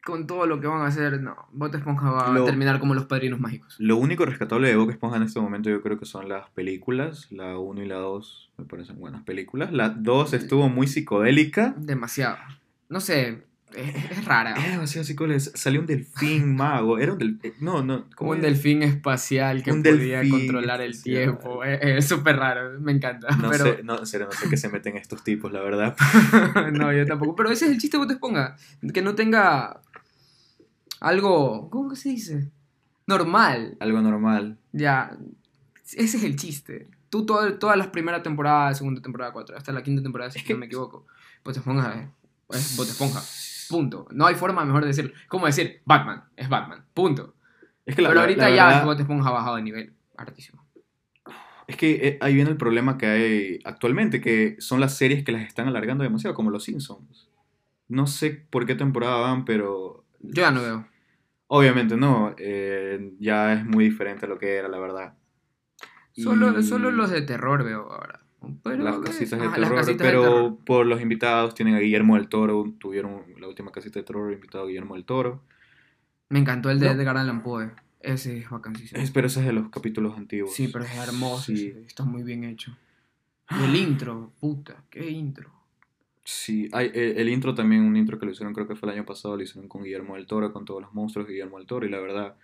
[0.04, 1.34] con todo lo que van a hacer, no.
[1.52, 3.74] Bote Esponja va Lo- a terminar como los padrinos mágicos.
[3.78, 7.30] Lo único rescatable de Bob Esponja en este momento yo creo que son las películas.
[7.32, 9.72] La 1 y la 2 me parecen buenas películas.
[9.72, 11.74] La 2 estuvo muy psicodélica.
[11.78, 12.36] Demasiado.
[12.90, 13.44] No sé,
[13.76, 14.54] es, rara.
[14.54, 15.50] Era demasiado psicodélica.
[15.54, 16.98] Salió un delfín mago.
[16.98, 17.52] Era un delfín.
[17.60, 18.06] No, no.
[18.16, 18.46] Como un era?
[18.48, 21.38] delfín espacial que Un podía controlar el espacial.
[21.38, 21.64] tiempo.
[21.64, 23.28] Es súper raro, me encanta.
[23.36, 25.96] No pero sé, no, en serio, no sé qué se meten estos tipos, la verdad.
[26.72, 27.34] no, yo tampoco.
[27.36, 28.56] Pero ese es el chiste Bote Esponja.
[28.92, 29.80] Que no tenga
[31.00, 31.70] algo.
[31.70, 32.50] ¿Cómo que se dice?
[33.06, 33.76] Normal.
[33.80, 34.58] Algo normal.
[34.72, 35.16] Ya.
[35.96, 36.88] Ese es el chiste.
[37.10, 40.44] Tú todo- todas las primeras temporadas, segunda temporada, cuatro, hasta la quinta temporada, si Es
[40.44, 41.06] que- no me equivoco.
[41.44, 42.10] Bote Esponja
[42.50, 43.20] es, es Bote Esponja.
[43.68, 44.06] Punto.
[44.10, 45.12] No hay forma mejor de decirlo.
[45.28, 46.24] Como decir Batman.
[46.36, 46.84] Es Batman.
[46.94, 47.34] Punto.
[47.86, 49.94] Es que la, Pero ahorita la ya verdad- Esponja ha bajado de nivel.
[50.16, 50.64] Hartísimo.
[51.66, 55.32] Es que eh, ahí viene el problema que hay actualmente, que son las series que
[55.32, 57.28] las están alargando demasiado, como Los Simpsons.
[57.88, 60.86] No sé por qué temporada van, pero Yo ya no veo.
[61.46, 62.34] obviamente no.
[62.38, 65.14] eh, ya es muy diferente a lo que era, la verdad.
[66.12, 68.20] Solo, Y solo los de terror veo ahora.
[68.62, 70.58] Pero, las casitas de las terror, casitas de pero terror.
[70.64, 74.64] por los invitados tienen a Guillermo del Toro, tuvieron la última casita de terror invitado
[74.64, 75.42] a Guillermo del Toro.
[76.28, 76.92] Me encantó el de ¿No?
[76.92, 77.70] Edgar Allan Poe.
[78.00, 79.00] Ese es vacancísimo.
[79.00, 80.52] Es, pero ese es de los capítulos antiguos.
[80.52, 81.52] Sí, pero es hermoso.
[81.52, 81.74] Sí.
[81.86, 82.76] Está muy bien hecho.
[83.50, 85.50] Y el intro, puta, qué intro.
[86.24, 88.94] Sí, hay, el, el intro también, un intro que lo hicieron, creo que fue el
[88.94, 91.66] año pasado, lo hicieron con Guillermo del Toro, con todos los monstruos de Guillermo del
[91.66, 92.36] Toro, y la verdad,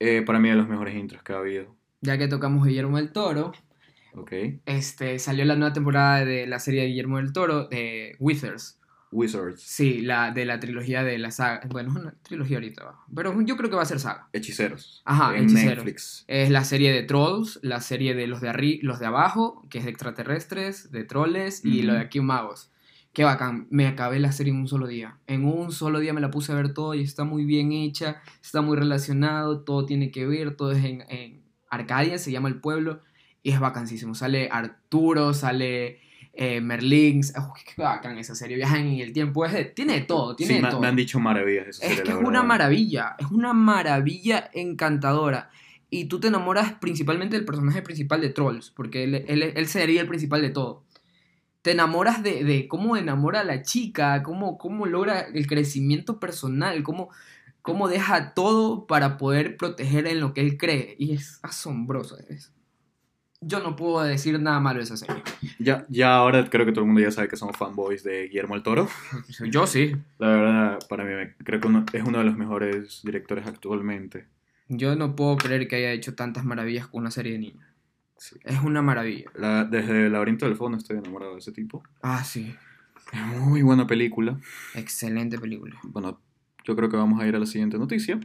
[0.00, 1.74] eh, para mí de los mejores intros que ha habido.
[2.00, 3.52] Ya que tocamos Guillermo del Toro,
[4.16, 4.32] Ok.
[4.66, 8.78] este, salió la nueva temporada de la serie de Guillermo del Toro, de Withers.
[9.10, 11.60] Wizards, Sí, la de la trilogía de la saga.
[11.70, 14.28] Bueno, es una trilogía ahorita, pero yo creo que va a ser saga.
[14.32, 15.02] Hechiceros.
[15.04, 15.76] Ajá, en Hechiceros.
[15.84, 16.24] Netflix.
[16.26, 19.78] Es la serie de Trolls, la serie de los de, arri los de abajo, que
[19.78, 21.86] es de extraterrestres, de troles, y Ujú.
[21.88, 22.72] lo de aquí magos.
[23.12, 25.18] Qué bacán, me acabé la serie en un solo día.
[25.28, 28.20] En un solo día me la puse a ver todo y está muy bien hecha,
[28.42, 32.60] está muy relacionado, todo tiene que ver, todo es en, en Arcadia, se llama el
[32.60, 33.00] pueblo,
[33.44, 34.16] y es vacancísimo.
[34.16, 36.00] Sale Arturo, sale
[36.32, 40.00] eh, Merlín, Uf, qué bacán esa serie, viajan en el tiempo, es de- tiene de
[40.00, 40.80] todo, tiene Sí, de me, todo.
[40.80, 45.50] me han dicho maravillas esa Es que es una maravilla, es una maravilla encantadora.
[45.90, 50.00] Y tú te enamoras principalmente del personaje principal de Trolls, porque él, él- él sería
[50.00, 50.82] el principal de todo.
[51.62, 56.82] Te enamoras de, de cómo enamora a la chica, cómo, cómo logra el crecimiento personal,
[56.82, 57.10] cómo,
[57.62, 60.96] cómo deja todo para poder proteger en lo que él cree.
[60.98, 62.18] Y es asombroso.
[62.28, 62.50] es-
[63.46, 65.22] Yo no puedo decir nada malo de esa serie.
[65.58, 68.54] Ya, ya ahora creo que todo el mundo ya sabe que somos fanboys de Guillermo
[68.54, 68.88] del Toro.
[69.50, 69.94] Yo sí.
[70.18, 71.10] La verdad, para mí
[71.44, 74.26] creo que uno- es uno de los mejores directores actualmente.
[74.68, 77.64] Yo no puedo creer que haya hecho tantas maravillas con una serie de niños.
[78.16, 78.36] Sí.
[78.44, 79.30] Es una maravilla.
[79.34, 81.82] La- desde el laberinto del fondo estoy enamorado de ese tipo.
[82.02, 82.54] Ah, sí.
[83.12, 84.38] Es muy buena película.
[84.74, 85.78] Excelente película.
[85.82, 86.20] Bueno,
[86.64, 88.18] yo creo que vamos a ir a la siguiente noticia.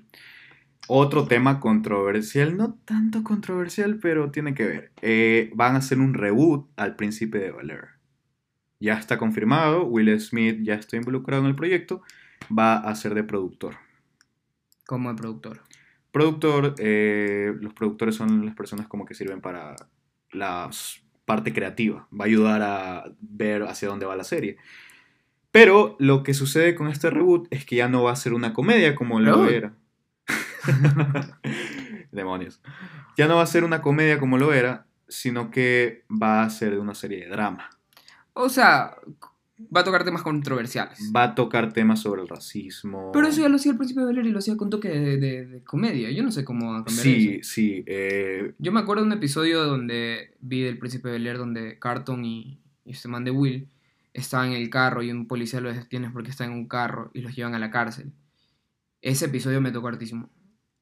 [0.87, 4.91] Otro tema controversial, no tanto controversial, pero tiene que ver.
[5.01, 7.89] Eh, van a hacer un reboot al Príncipe de Bel-Air.
[8.79, 12.01] Ya está confirmado, Will Smith ya está involucrado en el proyecto,
[12.57, 13.75] va a ser de productor.
[14.87, 15.61] Como el productor.
[16.11, 19.75] Productor, eh, los productores son las personas como que sirven para
[20.31, 20.69] la
[21.25, 24.57] parte creativa, va a ayudar a ver hacia dónde va la serie.
[25.51, 28.53] Pero lo que sucede con este reboot es que ya no va a ser una
[28.53, 29.73] comedia como lo era.
[32.11, 32.61] Demonios.
[33.17, 36.77] Ya no va a ser una comedia como lo era, sino que va a ser
[36.79, 37.69] una serie de drama.
[38.33, 38.95] O sea,
[39.75, 41.11] va a tocar temas controversiales.
[41.15, 43.11] Va a tocar temas sobre el racismo.
[43.11, 45.17] Pero eso ya lo hacía al principio de Valer y lo hacía con toque de,
[45.17, 46.09] de- de comedia.
[46.11, 47.49] Yo no sé cómo va a cambiar Sí, eso.
[47.53, 47.83] sí.
[47.85, 52.23] eh, Yo me acuerdo de un episodio donde vi del Príncipe de Bel-Air donde Carton
[52.23, 53.67] y, y este man de Will
[54.13, 57.21] estaban en el carro y un policía los detiene porque está en un carro y
[57.21, 58.11] los llevan a la cárcel.
[59.01, 60.29] Ese episodio me tocó hartísimo.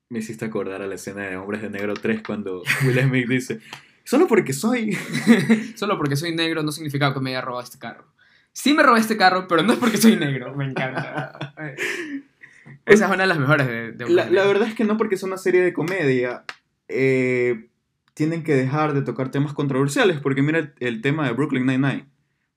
[0.09, 3.59] Me hiciste acordar a la escena de Hombres de Negro 3 cuando Will Smith dice,
[4.03, 4.97] solo porque soy...
[5.75, 8.05] Solo porque soy negro no significa que me haya robado este carro.
[8.53, 10.55] Sí me robé este carro, pero no es porque soy negro.
[10.55, 11.37] Me encanta.
[12.85, 15.15] Esa es una de las mejores de, de La, la verdad es que no porque
[15.15, 16.43] es una serie de comedia,
[16.87, 17.69] eh,
[18.13, 22.07] tienen que dejar de tocar temas controversiales, porque mira el, el tema de Brooklyn Nine-Nine.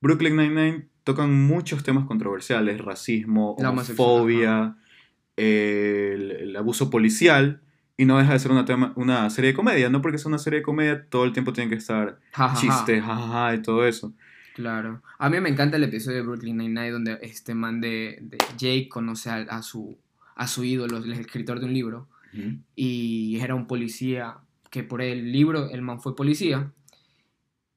[0.00, 4.76] Brooklyn Nine-Nine tocan muchos temas controversiales, racismo, homofobia,
[5.40, 7.60] el, el abuso policial,
[7.96, 10.38] y no deja de ser una, tema, una serie de comedia, no porque sea una
[10.38, 12.60] serie de comedia, todo el tiempo tiene que estar Ja, ja, ja.
[12.60, 14.12] chistes, jajaja, y todo eso.
[14.54, 15.02] Claro.
[15.18, 18.88] A mí me encanta el episodio de Brooklyn Nine-Nine donde este man de, de Jake
[18.88, 19.96] conoce a, a su,
[20.34, 22.08] a su ídolo, el escritor de un libro,
[22.76, 24.36] y era un policía
[24.70, 26.70] que por el libro el man fue policía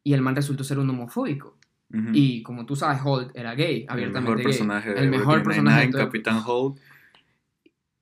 [0.03, 1.57] y el man resultó ser un homofóbico.
[1.91, 2.09] Ujú.
[2.13, 4.45] Y como tú sabes, Holt era gay, el abiertamente mejor gay.
[4.45, 6.79] personaje de el mejor Brooklyn personaje Nine-Nine, todo- Capitán Holt.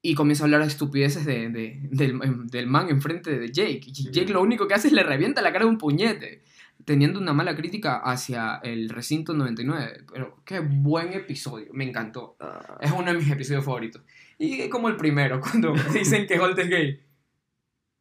[0.02, 3.82] Y comienza a hablar estupideces de, de- del, del man enfrente de Jake.
[3.86, 6.42] Y Jake lo único que hace es le revienta la cara de un puñete,
[6.86, 10.06] teniendo una mala crítica hacia el recinto 99.
[10.12, 12.36] Pero qué buen episodio, me encantó.
[12.40, 14.02] Ah, Es uno de mis episodios favoritos.
[14.40, 17.00] Y como el primero, cuando dicen que Holt es gay.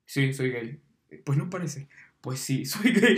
[0.07, 0.81] Sí, soy gay.
[1.25, 1.89] Pues no parece.
[2.23, 3.17] Pues sí, soy gay.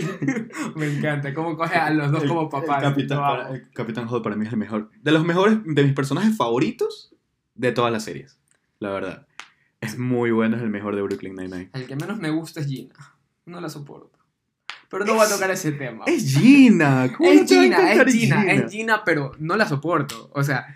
[0.75, 1.33] me encanta.
[1.33, 2.83] Cómo coge a los dos El- como papás.
[2.83, 4.91] El Capitán, para- el Capitán Holt para mí es el mejor.
[5.01, 7.15] De los mejores, de mis personajes favoritos
[7.55, 8.39] de todas las series.
[8.83, 9.27] La verdad.
[9.81, 11.69] Es muy bueno, es el mejor de Brooklyn Nine-Nine.
[11.73, 12.93] El que menos me gusta es Gina.
[13.45, 14.19] No la soporto.
[14.89, 16.05] Pero no voy a tocar ese tema.
[16.07, 17.11] Es Gina.
[17.17, 18.53] ¿Cómo Es Gina, es Gina, Gina?
[18.53, 20.29] es Gina, pero no la soporto.
[20.33, 20.67] O sea,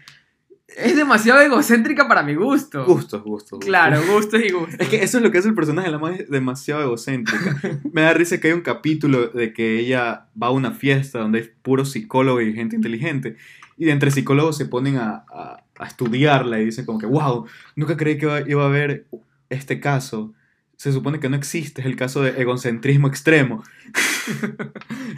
[0.68, 2.84] es demasiado egocéntrica para mi gusto.
[2.86, 3.52] Gustos, gustos.
[3.52, 3.60] gustos.
[3.68, 4.80] Claro, gustos y gustos.
[4.80, 7.58] Es que eso es lo que hace el personaje, la más es demasiado egocéntrica.
[7.94, 11.40] Me da risa que hay un capítulo de que ella va a una fiesta donde
[11.40, 13.38] hay puro psicólogo y gente inteligente.
[13.78, 17.46] Y de entre psicólogos se ponen a, a- a estudiarla y dicen como que, wow,
[17.76, 19.06] nunca creí que iba, a haber
[19.50, 20.34] este caso.
[20.76, 23.64] Se supone que no existe, es el caso de egocentrismo extremo.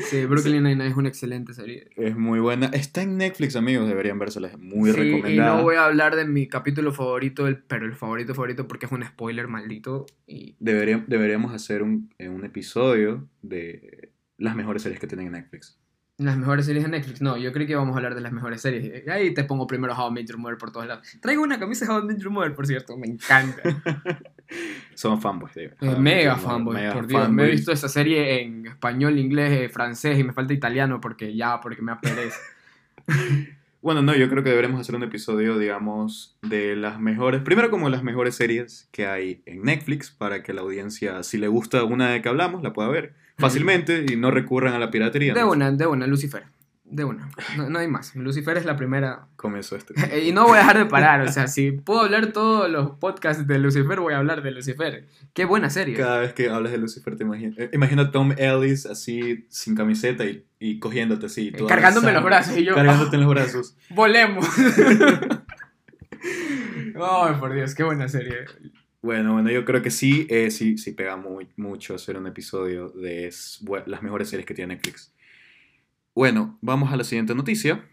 [0.10, 1.90] Sí, Brooklyn Nine-Nine es una excelente serie.
[1.96, 2.68] Es muy buena.
[2.68, 3.88] Está en Netflix, amigos.
[3.88, 4.48] Deberían vérsela.
[4.50, 5.54] Es muy Sí, recomendada.
[5.54, 8.92] Y no voy a hablar de mi capítulo favorito, pero el favorito favorito porque es
[8.92, 10.06] un spoiler maldito.
[10.28, 15.34] Y Debería- deberíamos hacer un, eh, un episodio de las mejores series que tienen en
[15.34, 15.78] Netflix.
[16.20, 17.22] Las mejores series de Netflix.
[17.22, 19.08] No, yo creo que vamos a hablar de las mejores series.
[19.08, 21.08] Ahí te pongo primero How I Met Your Mother por todos lados.
[21.22, 22.98] Traigo una camisa de How I Met Your Mother, por cierto.
[22.98, 23.62] Me encanta.
[24.96, 27.20] Somos fanboys, de Eh, mega Your Mother, fanboy, mega por Dios.
[27.20, 27.52] Me he fanboys.
[27.52, 31.82] visto esa serie en español, inglés, eh, francés y me falta italiano porque ya, porque
[31.82, 32.40] me apereza.
[33.82, 37.90] Bueno, no, yo creo que deberemos hacer un episodio, digamos, de las mejores, primero como
[37.90, 42.10] las mejores series que hay en Netflix, para que la audiencia, si le gusta una
[42.10, 45.34] de que hablamos, la pueda ver fácilmente y no recurran a la piratería.
[45.34, 45.52] De ¿no?
[45.52, 46.44] una, de una, Lucifer.
[46.92, 47.30] De una.
[47.56, 48.16] No, no hay más.
[48.16, 49.28] Lucifer es la primera.
[49.36, 49.94] Comenzó este.
[50.26, 51.22] Y no voy a dejar de parar.
[51.22, 55.06] O sea, si puedo hablar todos los podcasts de Lucifer, voy a hablar de Lucifer.
[55.34, 55.96] Qué buena serie.
[55.96, 59.76] Cada vez que hablas de Lucifer te imagino, eh, imagino a Tom Ellis así, sin
[59.76, 61.52] camiseta y, y cogiéndote así.
[61.68, 62.74] Cargándome los brazos y yo.
[62.74, 63.76] Cargándote en los brazos.
[63.92, 64.48] ¡Volemos!
[67.02, 68.46] Ay, por Dios, qué buena serie.
[69.02, 72.90] Bueno, bueno, yo creo que sí, eh, sí, sí pega muy, mucho hacer un episodio
[72.90, 75.14] de es- las mejores series que tiene Netflix.
[76.20, 77.88] Bueno, vamos a la siguiente noticia.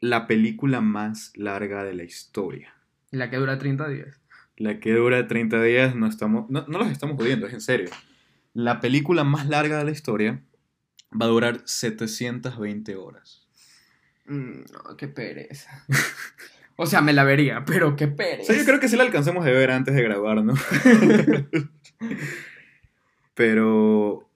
[0.00, 2.74] La película más larga de la historia.
[3.12, 4.20] La que dura 30 días.
[4.56, 7.90] La que dura 30 días, no, estamos, no, no los estamos jodiendo, es en serio.
[8.54, 10.42] La película más larga de la historia
[11.12, 13.46] va a durar 720 horas.
[14.26, 15.86] Mm, no, qué pereza.
[16.74, 18.42] O sea, me la vería, pero qué pereza.
[18.42, 20.54] O sea, yo creo que sí la alcanzamos de ver antes de grabar, ¿no?
[23.34, 24.28] Pero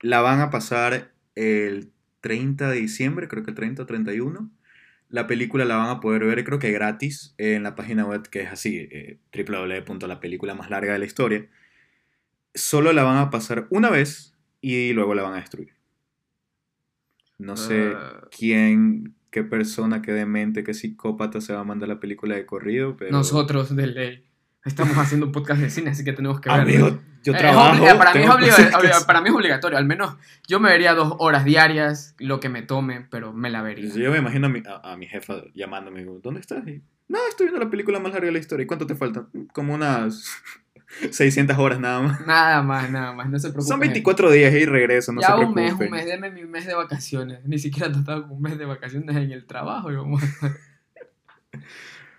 [0.00, 1.91] la van a pasar el
[2.22, 4.50] 30 de diciembre, creo que 30 o 31.
[5.10, 8.40] La película la van a poder ver, creo que gratis, en la página web que
[8.40, 11.46] es así, eh, www.lapelícula más larga de la historia.
[12.54, 15.74] Solo la van a pasar una vez y luego la van a destruir.
[17.38, 18.28] No sé Ah.
[18.36, 22.96] quién, qué persona, qué demente, qué psicópata se va a mandar la película de corrido,
[22.96, 23.10] pero...
[23.10, 24.24] Nosotros de ley.
[24.64, 26.60] Estamos haciendo un podcast de cine, así que tenemos que ver.
[26.60, 27.84] Amigo, yo Eh, trabajo.
[27.84, 29.76] obli- para, mí es para mí es obligatorio.
[29.78, 33.62] Al menos yo me vería dos horas diarias, lo que me tome, pero me la
[33.62, 33.92] vería.
[33.92, 36.66] Yo me imagino a mi, a, a mi jefa llamándome, digo, ¿dónde estás?
[36.68, 38.62] Y, no, estoy viendo la película más larga de la historia.
[38.64, 39.26] ¿Y cuánto te falta?
[39.52, 40.30] Como unas
[41.10, 42.20] 600 horas nada más.
[42.26, 43.66] Nada más, nada más, no se preocupen.
[43.68, 46.66] Son 24 días y regreso, no ya se un mes, un mes, deme mi mes
[46.66, 47.44] de vacaciones.
[47.44, 50.26] Ni siquiera he tratado con un mes de vacaciones en el trabajo y vamos a
[50.46, 50.56] estar-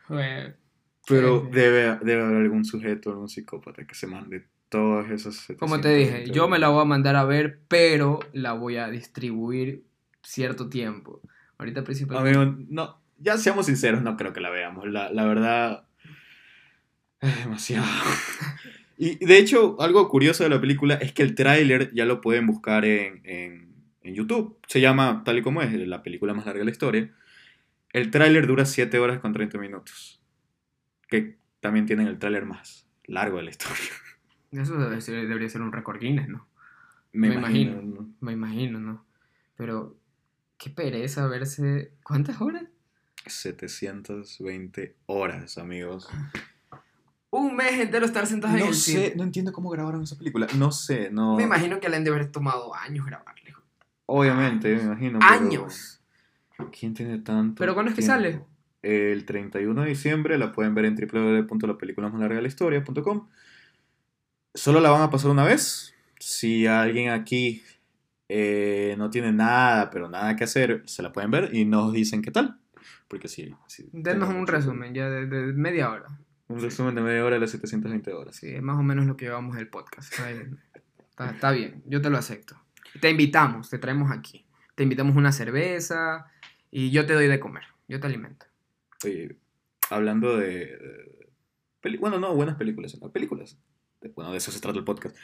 [0.09, 0.53] Bueno,
[1.07, 1.51] Pero Sí, sí.
[1.59, 5.47] debe, debe haber algún sujeto, algún psicópata que se mande todas esas...
[5.59, 8.77] Como te dije, 720 yo me la voy a mandar a ver, pero la voy
[8.77, 9.83] a distribuir
[10.23, 11.21] cierto tiempo.
[11.57, 12.39] Ahorita principalmente...
[12.39, 14.87] Amigo, no, ya seamos sinceros, no creo que la veamos.
[14.87, 15.87] La, la verdad,
[17.21, 17.85] es demasiado.
[18.95, 22.45] Y de hecho, algo curioso de la película es que el tráiler ya lo pueden
[22.45, 24.57] buscar en, en, en YouTube.
[24.67, 27.11] Se llama, tal y como es, la película más larga de la historia.
[27.91, 30.22] El tráiler dura 7 horas con 30 minutos.
[31.07, 33.89] Que también tienen el tráiler más largo de la historia.
[34.51, 36.47] Eso debe ser- debería ser un récord Guinness, ¿no?
[37.11, 37.71] Me, Me imagino.
[37.73, 38.01] imagino.
[38.01, 38.09] ¿no?
[38.21, 39.05] Me imagino, ¿no?
[39.55, 39.95] Pero
[40.57, 41.91] qué pereza verse...
[42.03, 42.63] ¿Cuántas horas?
[43.25, 46.09] 720 horas, amigos.
[47.29, 49.13] Un mes entero estar sentados en No el sé, cine.
[49.15, 50.47] no entiendo cómo grabaron esa película.
[50.57, 51.35] No sé, no.
[51.35, 53.53] Me imagino que le han de haber tomado años grabarle.
[54.05, 55.19] Obviamente, me imagino.
[55.19, 56.01] pero Años.
[56.77, 57.59] ¿Quién tiene tanto?
[57.59, 58.15] ¿Pero cuándo es que tiempo?
[58.21, 58.41] sale?
[58.83, 63.27] El 31 de diciembre la pueden ver en www.lapelículasmaslargadelhistoria.com.
[64.53, 65.95] Solo la van a pasar una vez.
[66.19, 67.63] Si alguien aquí
[68.29, 72.21] eh, no tiene nada, pero nada que hacer, se la pueden ver y nos dicen
[72.21, 72.59] qué tal.
[73.07, 73.55] Porque sí.
[73.67, 76.07] sí Denos un resumen ya de, de media hora.
[76.47, 78.35] Un resumen de media hora de las 720 horas.
[78.35, 80.13] Sí, es más o menos lo que llevamos del podcast.
[81.09, 82.59] Está, está bien, yo te lo acepto.
[82.99, 84.45] Te invitamos, te traemos aquí.
[84.75, 86.25] Te invitamos una cerveza
[86.69, 87.63] y yo te doy de comer.
[87.87, 88.45] Yo te alimento.
[89.05, 89.37] Oye,
[89.89, 90.77] hablando de.
[91.99, 92.97] bueno, no, buenas películas.
[93.01, 93.11] ¿no?
[93.11, 93.57] Películas.
[94.15, 95.15] Bueno, de eso se trata el podcast.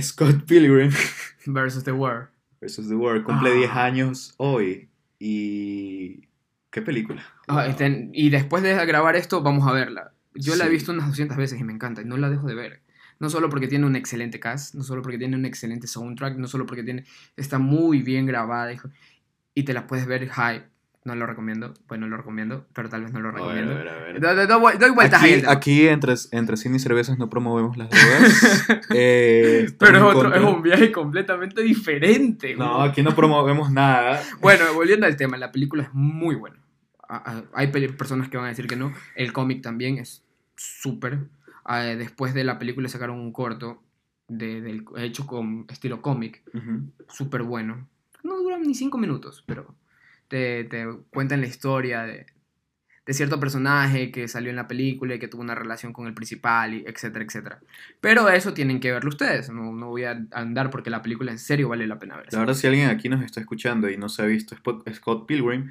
[0.00, 0.90] Scott Pilgrim
[1.46, 2.28] Versus The World.
[2.60, 2.88] vs.
[2.88, 3.54] The World cumple Ah.
[3.54, 4.90] 10 años hoy.
[5.18, 6.28] Y.
[6.70, 7.24] ¿Qué película?
[7.46, 7.70] Ah, Wow.
[7.70, 10.12] este, y después de grabar esto, vamos a verla.
[10.34, 12.54] Yo la he visto unas 200 veces y me encanta y no la dejo de
[12.54, 12.82] ver.
[13.20, 16.46] No solo porque tiene un excelente cast, no solo porque tiene un excelente soundtrack, no
[16.46, 17.04] solo porque tiene,
[17.36, 18.90] está muy bien grabada hijo,
[19.54, 20.68] y te la puedes ver hype.
[21.04, 23.72] No lo recomiendo, bueno, lo recomiendo, pero tal vez no lo A ver, recomiendo.
[23.72, 24.78] a ver, a ver.
[24.78, 25.32] Doy, vueltas ahí.
[25.32, 25.52] Aquí, tema.
[25.52, 28.66] aquí entre, entre cine y cervezas no promovemos las drogas.
[28.94, 32.54] Eh, pero es, otro, es un viaje completamente diferente.
[32.56, 32.88] No, güey.
[32.90, 34.22] aquí no promovemos nada.
[34.40, 36.56] Bueno, volviendo al tema, la película es muy buena.
[37.54, 38.92] Hay personas que van a decir que no.
[39.14, 40.24] El cómic también es
[40.56, 41.20] súper.
[41.64, 43.82] Ah, después de la película sacaron un corto
[44.26, 46.90] de- del, hecho con estilo cómic, Ujú.
[47.08, 47.88] súper bueno.
[48.24, 49.74] No dura ni cinco minutos, pero
[50.28, 52.26] te, te cuentan la historia de,
[53.06, 56.14] de cierto personaje que salió en la película y que tuvo una relación con el
[56.14, 57.60] principal, y etcétera, etcétera.
[58.00, 59.48] Pero eso tienen que verlo ustedes.
[59.50, 62.32] No, no voy a andar porque la película en serio vale la pena ver.
[62.32, 64.54] La verdad, si alguien aquí nos está escuchando y no se ha visto
[64.94, 65.70] Scott Pilgrim,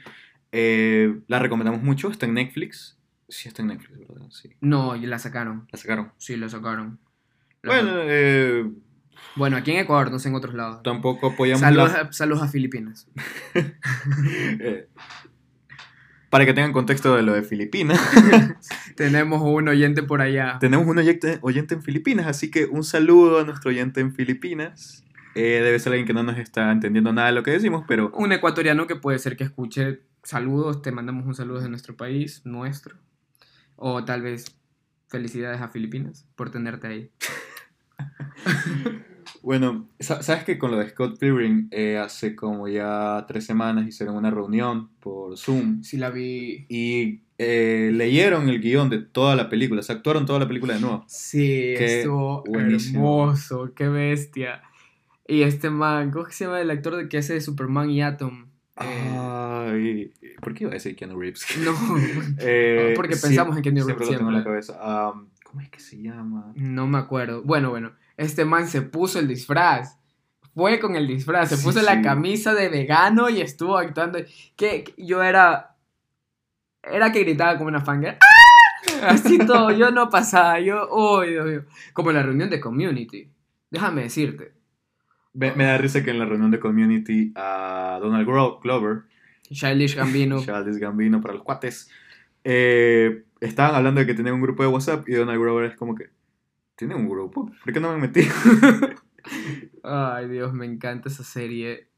[0.51, 2.09] eh, la recomendamos mucho.
[2.09, 2.97] Está en Netflix.
[3.29, 4.27] Sí, está en Netflix, ¿verdad?
[4.29, 4.49] Sí.
[4.61, 5.67] No, y la sacaron.
[5.71, 6.11] La sacaron.
[6.17, 6.97] Sí, la sacaron.
[7.61, 8.07] La Bueno, sacaron.
[8.09, 8.71] eh,
[9.35, 10.81] bueno, aquí en Ecuador, no sé en otros lados.
[10.83, 13.07] tampoco apoyamos Saludos, la- a, saludos a Filipinas.
[14.59, 14.87] eh,
[16.29, 17.99] para que tengan contexto de lo de Filipinas.
[18.95, 20.57] Tenemos un oyente por allá.
[20.59, 25.03] Tenemos un oyente, oyente en Filipinas, así que un saludo a nuestro oyente en Filipinas.
[25.35, 28.11] Eh, debe ser alguien que no nos está entendiendo nada de lo que decimos, pero
[28.15, 32.41] Un ecuatoriano que puede ser que escuche saludos, te mandamos un saludo de nuestro país,
[32.43, 32.97] nuestro.
[33.75, 34.57] O tal vez
[35.07, 37.11] felicidades a Filipinas por tenerte ahí.
[39.43, 43.87] bueno, sa- sabes que con lo de Scott Pilgrim eh, hace como ya tres semanas
[43.87, 46.65] hicieron una reunión por Zoom Sí la vi.
[46.69, 50.81] y eh, leyeron el guion de toda la película, se actuaron toda la película de
[50.81, 51.05] nuevo.
[51.07, 52.99] Sí, Qué estuvo buenísimo.
[53.25, 54.63] hermoso, qué bestia.
[55.27, 58.01] Y este man, ¿cómo que se llama el actor de que hace de Superman y
[58.01, 58.47] Atom?
[58.75, 61.45] Ay, ¿por qué iba a decir Keanu Reeves?
[61.63, 61.73] no,
[62.39, 64.73] Eh, porque sí, pensamos en Keanu siempre Reeves lo tengo en la siempre.
[64.73, 65.13] cabeza.
[65.43, 66.51] ¿Cómo es que se llama?
[66.55, 67.43] no me acuerdo.
[67.43, 69.97] Bueno, bueno, este man se puso el disfraz.
[70.53, 74.19] Fue con el disfraz, se Sí, puso la camisa de vegano y estuvo actuando.
[74.55, 75.75] Que yo era.
[76.83, 78.17] Era que gritaba como una fangirl.
[78.19, 79.07] ¡Ah!
[79.09, 81.65] Así todo, yo no pasaba, yo, oh Dios mío.
[81.93, 83.29] Como en la reunión de community.
[83.69, 84.53] Déjame decirte.
[85.33, 89.03] Me, me da risa que en la reunión de Community a Donald Glover,
[89.51, 90.39] Childish Gambino.
[90.43, 91.91] Childish Gambino para los cuates,
[92.43, 95.93] eh, estaban hablando de que tenían un grupo de WhatsApp y Donald Glover es como
[95.93, 96.09] que,
[96.77, 97.51] ¿tiene un grupo?
[97.63, 98.21] ¿Por qué no me metí?
[99.83, 101.89] Ay, Dios, me encanta esa serie.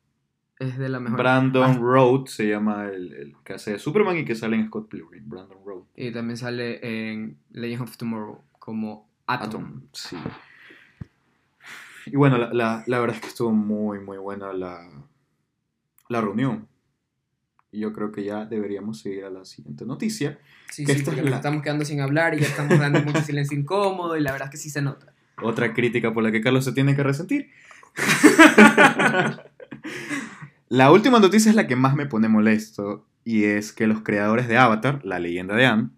[0.57, 1.19] Es de la mejor.
[1.19, 4.67] Brandon Ah, Road se llama el, el que hace de Superman y que sale en
[4.67, 5.83] Scott Pilgrim, Brandon Road.
[5.95, 6.79] y también sale
[7.11, 9.47] en Legend of Tomorrow como Atom.
[9.47, 10.17] Atom, sí.
[12.07, 14.89] Y bueno, la, la- la verdad es que estuvo muy, muy buena la,
[16.09, 16.67] la reunión.
[17.71, 20.39] Y yo creo que ya deberíamos seguir a la siguiente noticia.
[20.71, 23.01] Sí, Que sí, esta porque es la- estamos quedando sin hablar y ya estamos dando
[23.03, 25.13] mucho silencio incómodo y la verdad es que sí se nota.
[25.41, 27.49] Otra crítica por la que Carlos se tiene que resentir.
[30.69, 33.05] la última noticia es la que más me pone molesto.
[33.23, 35.89] Y es que los creadores de Avatar, la leyenda de Anne,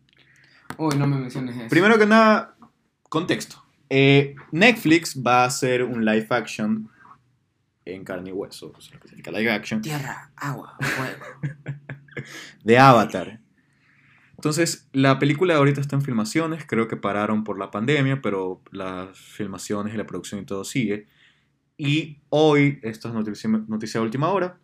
[0.77, 1.67] Uy, no me menciones eso.
[1.69, 2.55] Primero que nada,
[3.09, 3.63] contexto.
[3.89, 6.89] Eh, Netflix va a hacer un live action
[7.85, 11.25] en carne y hueso, o sea, que significa live action, Tierra, agua, fuego.
[12.63, 13.39] de Avatar.
[14.35, 19.17] Entonces, la película ahorita está en filmaciones, creo que pararon por la pandemia, pero las
[19.17, 21.07] filmaciones y la producción y todo sigue.
[21.77, 24.57] Y hoy, esta es noticia, noticia de última hora,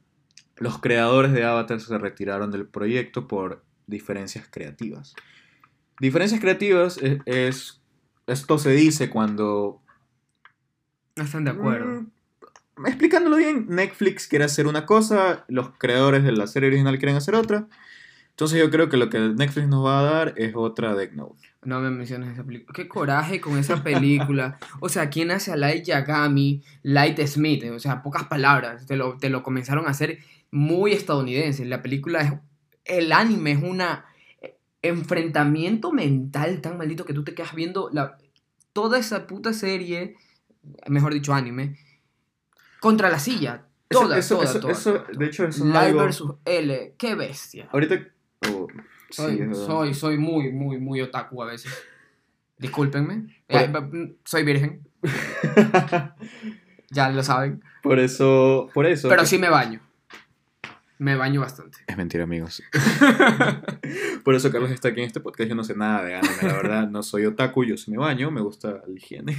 [0.58, 5.16] los creadores de Avatar se retiraron del proyecto por diferencias creativas.
[6.00, 7.82] Diferencias creativas es, es-
[8.26, 9.82] esto se dice cuando
[11.16, 12.06] No están de acuerdo.
[12.86, 17.36] Explicándolo bien, Netflix quiere hacer una cosa, los creadores de la serie original quieren hacer
[17.36, 17.68] otra.
[18.30, 21.42] Entonces yo creo que lo que Netflix nos va a dar es otra Death Note.
[21.64, 22.74] No me menciones esa película.
[22.76, 24.60] Qué coraje con esa película.
[24.80, 27.64] O sea, ¿quién hace a Light Yagami, Light Smith?
[27.72, 28.86] O sea, pocas palabras.
[28.86, 30.20] Te lo, te lo comenzaron a hacer
[30.52, 31.66] muy estadounidense.
[31.66, 32.34] La película es.
[32.86, 34.06] El anime es una
[34.82, 38.18] enfrentamiento mental tan maldito que tú te quedas viendo la,
[38.74, 40.16] toda esa puta serie,
[40.88, 41.78] mejor dicho, anime,
[42.80, 43.64] contra la silla.
[43.90, 45.18] Toda, eso, toda, eso- toda, eso, toda, toda.
[45.20, 46.00] de hecho, eso es algo...
[46.02, 46.94] versus L.
[46.98, 47.70] Qué bestia.
[47.72, 48.00] Ahorita...
[48.52, 48.68] oh,
[49.10, 49.54] sí, Soy, verdad.
[49.66, 51.74] soy, soy muy, muy, muy otaku a veces.
[52.58, 53.34] Discúlpenme.
[53.48, 54.82] Por- Eh, mm, soy virgen,
[56.90, 57.64] ya lo saben.
[57.84, 58.70] por eso...
[58.74, 59.08] Por eso...
[59.10, 59.80] Pero sí me baño.
[61.00, 61.78] Me baño bastante.
[61.86, 62.64] Es mentira, amigos.
[64.24, 65.48] Por eso Carlos está aquí en este podcast.
[65.48, 66.88] Yo no sé nada de anime, la verdad.
[66.90, 69.38] No soy otaku, yo sí me baño, me gusta la higiene.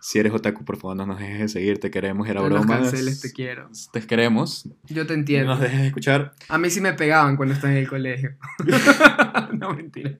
[0.00, 1.80] Si eres otaku, por favor, no nos dejes de seguir.
[1.80, 2.78] Te queremos, era No broma.
[2.78, 3.68] canceles, te quiero.
[3.92, 4.68] Te queremos.
[4.86, 5.52] Yo te No entiendo.
[5.52, 6.34] nos dejes de escuchar.
[6.48, 8.36] A mí sí me pegaban cuando estaba en el colegio.
[9.52, 10.16] no, mentira.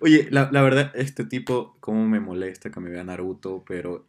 [0.00, 4.06] Oye, la, la verdad, este tipo, cómo me molesta que me vea Naruto, pero.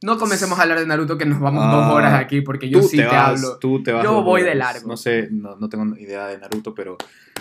[0.00, 2.82] No comencemos a hablar de Naruto que nos vamos Ah, dos horas aquí porque yo
[2.82, 3.58] sí te, vas, hablo.
[3.58, 4.58] Tú te vas Yo voy de horas.
[4.74, 4.88] largo.
[4.88, 6.96] No sé, no, no tengo idea de Naruto, pero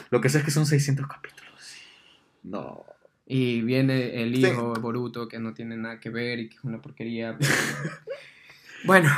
[0.09, 1.53] lo que sé es que son 600 capítulos.
[2.43, 2.83] No.
[3.29, 4.45] Y viene el Sí.
[4.47, 7.37] hijo Boruto que no tiene nada que ver y que es una porquería.
[7.37, 7.51] pero-
[8.85, 9.09] bueno,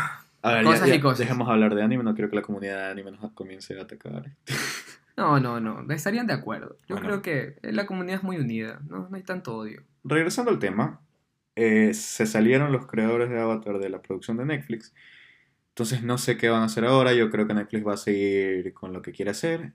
[0.41, 1.19] A ver, Cosas ya, y ya, cosas.
[1.19, 2.03] dejemos hablar de anime.
[2.03, 4.31] No quiero que la comunidad de anime nos comience a atacar.
[5.17, 5.85] no, no, no.
[5.93, 6.77] Estarían de acuerdo.
[6.87, 7.07] Yo Bueno.
[7.07, 8.79] creo que la comunidad es muy unida.
[8.89, 9.83] No, no hay tanto odio.
[10.03, 11.01] Regresando al tema,
[11.55, 14.93] eh, se salieron los creadores de Avatar de la producción de Netflix.
[15.69, 17.13] Entonces no sé qué van a hacer ahora.
[17.13, 19.73] Yo creo que Netflix va a seguir con lo que quiere hacer.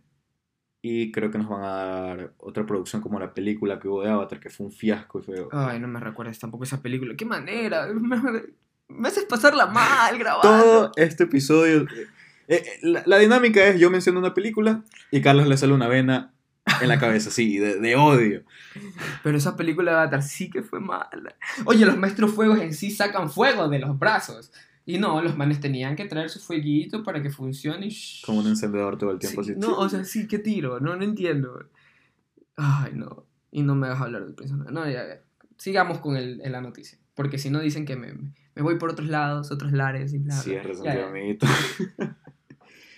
[0.87, 4.11] Y creo que nos van a dar otra producción como la película que hubo de
[4.11, 5.49] Avatar, que fue un fiasco y feo.
[5.51, 7.15] Ay, no me recuerdas tampoco esa película.
[7.17, 7.87] ¿Qué manera?
[7.87, 8.43] Me, me-
[8.89, 10.51] me haces pasarla mal grabando.
[10.91, 11.87] Todo este episodio...
[11.89, 12.07] eh,
[12.49, 16.35] eh, la, la dinámica es, yo menciono una película y Carlos le sale una vena
[16.83, 18.43] en la cabeza, sí, de, de odio.
[19.23, 21.35] Pero esa película de Avatar sí que fue mala.
[21.65, 24.53] Oye, los maestros fuegos en sí sacan fuego de los brazos.
[24.87, 27.87] Y no, los manes tenían que traer su fueguito para que funcione.
[27.89, 29.43] y Como un encendedor todo el tiempo.
[29.43, 29.61] Sí, así.
[29.61, 31.67] no, o sea, sí, qué tiro, no, no entiendo.
[32.57, 33.25] Ay, no.
[33.51, 34.71] Y no me hagas hablar del personaje.
[34.73, 35.21] No, ya, ya.
[35.57, 36.99] Sigamos con el, en la noticia.
[37.15, 38.13] Porque si no dicen que me,
[38.55, 40.35] me voy por otros lados, otros lares y bla.
[40.35, 40.43] bla.
[40.43, 41.09] Cierre, Ya, Santiago, ya.
[41.09, 41.47] amiguito.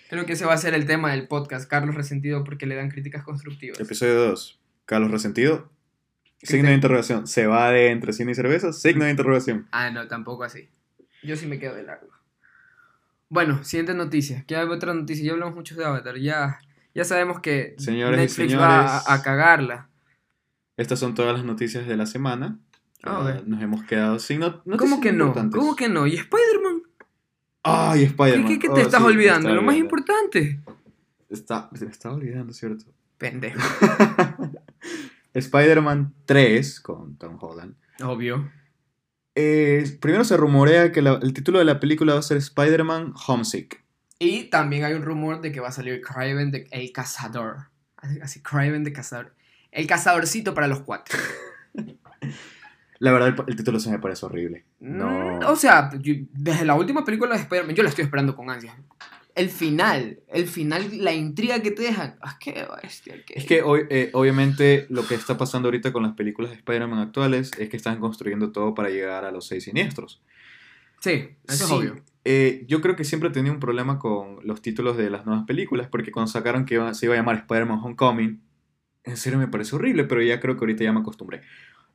[0.09, 1.69] Creo que ese va a ser el tema del podcast.
[1.69, 3.79] Carlos Resentido porque le dan críticas constructivas.
[3.81, 4.59] Episodio 2.
[4.85, 5.69] Carlos Resentido.
[6.39, 7.27] ¿Qué Signo te- de interrogación.
[7.27, 8.73] ¿Se va de entre cine y cerveza?
[8.73, 9.67] Signo de interrogación.
[9.73, 10.69] Ah, no, tampoco así.
[11.27, 12.09] Yo sí me quedo de largo.
[13.29, 14.45] Bueno, siguiente noticia.
[14.47, 15.25] ¿Qué hay otra noticia?
[15.25, 16.17] Ya hablamos mucho de Avatar.
[16.19, 16.59] Ya,
[16.95, 18.59] ya sabemos que Señores y Netflix señores.
[18.61, 19.89] va a, a cagarla.
[20.77, 22.59] Estas son todas las noticias de la semana.
[23.03, 23.47] Ah, ok.
[23.47, 25.33] Nos hemos quedado sin not- noticias ¿Cómo que no?
[25.51, 26.07] ¿Cómo que no?
[26.07, 26.83] ¿Y Spider-Man?
[27.63, 28.49] Ay, ¿Qué, Spider-Man.
[28.49, 29.55] qué- qué Oh, te estás sí, olvidando?
[29.55, 30.61] Lo más importante.
[31.29, 32.85] Está, se me estaba olvidando, ¿cierto?
[33.19, 33.59] Pendejo.
[35.35, 37.75] Spider-Man 3 con Tom Holland.
[38.03, 38.51] Obvio.
[39.37, 43.13] Eh, primero se rumorea que la- el título de la película va a ser Spider-Man
[43.27, 43.85] Homesick.
[44.19, 47.69] Y también hay un rumor de que va a salir Craven de El Cazador.
[48.23, 49.35] Así, Craven de Cazador.
[49.71, 51.19] El cazadorcito para los cuatro.
[52.99, 54.65] La verdad, el, el título se me parece horrible.
[54.81, 55.39] No.
[55.41, 58.49] Mm, O sea, yo- desde la última película de Spider-Man, yo la estoy esperando con
[58.49, 58.75] ansias.
[59.37, 62.17] El final, el final, la intriga que te dejan.
[62.23, 63.23] Ah, qué bestia.
[63.27, 66.57] qué- Es que hoy, eh, obviamente lo que está pasando ahorita con las películas de
[66.57, 70.23] Spider-Man actuales es que están construyendo todo para llegar a los seis siniestros.
[71.01, 71.11] Sí,
[71.47, 71.97] eso Sí, es obvio.
[72.25, 75.45] eh, yo creo que siempre he tenido un problema con los títulos de las nuevas
[75.45, 78.41] películas, porque cuando sacaron que iba- se iba a llamar Spider-Man Homecoming,
[79.05, 81.43] en serio me parece horrible, pero ya creo que ahorita ya me acostumbré.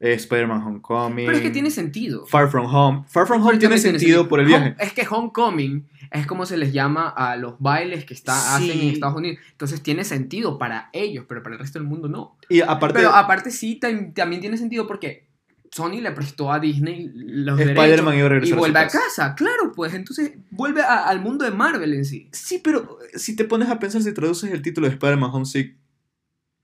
[0.03, 1.27] Eh, Spider-Man Homecoming.
[1.27, 2.25] Pero es que tiene sentido.
[2.25, 3.03] Far From Home.
[3.07, 4.75] Far From Home tiene sentido por el Home- viaje.
[4.79, 8.69] es que Homecoming es como se les llama a los bailes que está, Sí.
[8.71, 9.37] hacen en Estados Unidos.
[9.51, 12.35] Entonces tiene sentido para ellos, pero para el resto del mundo no.
[12.49, 15.29] Y aparte, Pero aparte sí, tam- también tiene sentido porque
[15.71, 18.99] Sony le prestó a Disney los Spider-Man derechos iba a y vuelve a casa.
[19.01, 19.35] casa.
[19.35, 22.27] Claro, pues entonces vuelve a- al mundo de Marvel en sí.
[22.33, 25.77] Sí, pero si te pones a pensar, si traduces el título de Spider-Man Homesick,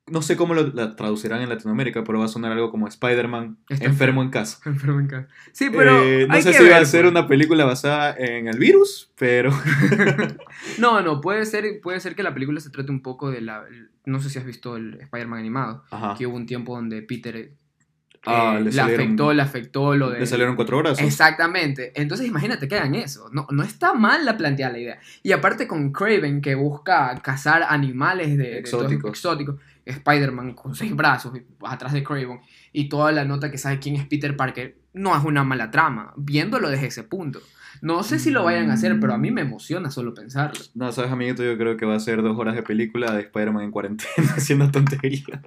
[0.09, 3.57] no sé cómo lo la traducirán en Latinoamérica, pero va a sonar algo como Spider-Man
[3.69, 4.59] enfermo en casa.
[4.69, 5.27] Enfermo en casa.
[5.51, 7.11] Sí, pero Eh, no hay sé que si va a ser pues.
[7.11, 9.51] una película basada en el virus, pero
[10.77, 13.63] No, no, puede ser, puede ser que la película se trate un poco de la...
[14.05, 16.15] No sé si has visto el Spider-Man animado, Ajá.
[16.17, 17.53] que hubo un tiempo donde Peter eh,
[18.25, 20.19] Ah, eh, le afectó, le afectó lo de...
[20.19, 20.99] le salieron cuatro horas.
[20.99, 21.93] Exactamente.
[21.95, 23.29] Entonces imagínate que hagan eso.
[23.31, 24.99] No, no está mal la planteada la idea.
[25.23, 29.57] Y aparte con Craven que busca cazar animales de, de todos- Exóticos.
[29.89, 31.33] Spider-Man con seis brazos
[31.63, 32.39] atrás de Craven.
[32.71, 34.77] Y toda la nota que sabe quién es Peter Parker.
[34.93, 36.13] No es una mala trama.
[36.17, 37.39] Viéndolo desde ese punto.
[37.81, 40.59] No sé si lo vayan a hacer, pero a mí me emociona solo pensarlo.
[40.73, 43.65] No, sabes, amiguito, yo creo que va a ser dos horas de película de Spider-Man
[43.65, 45.41] en cuarentena haciendo tonterías.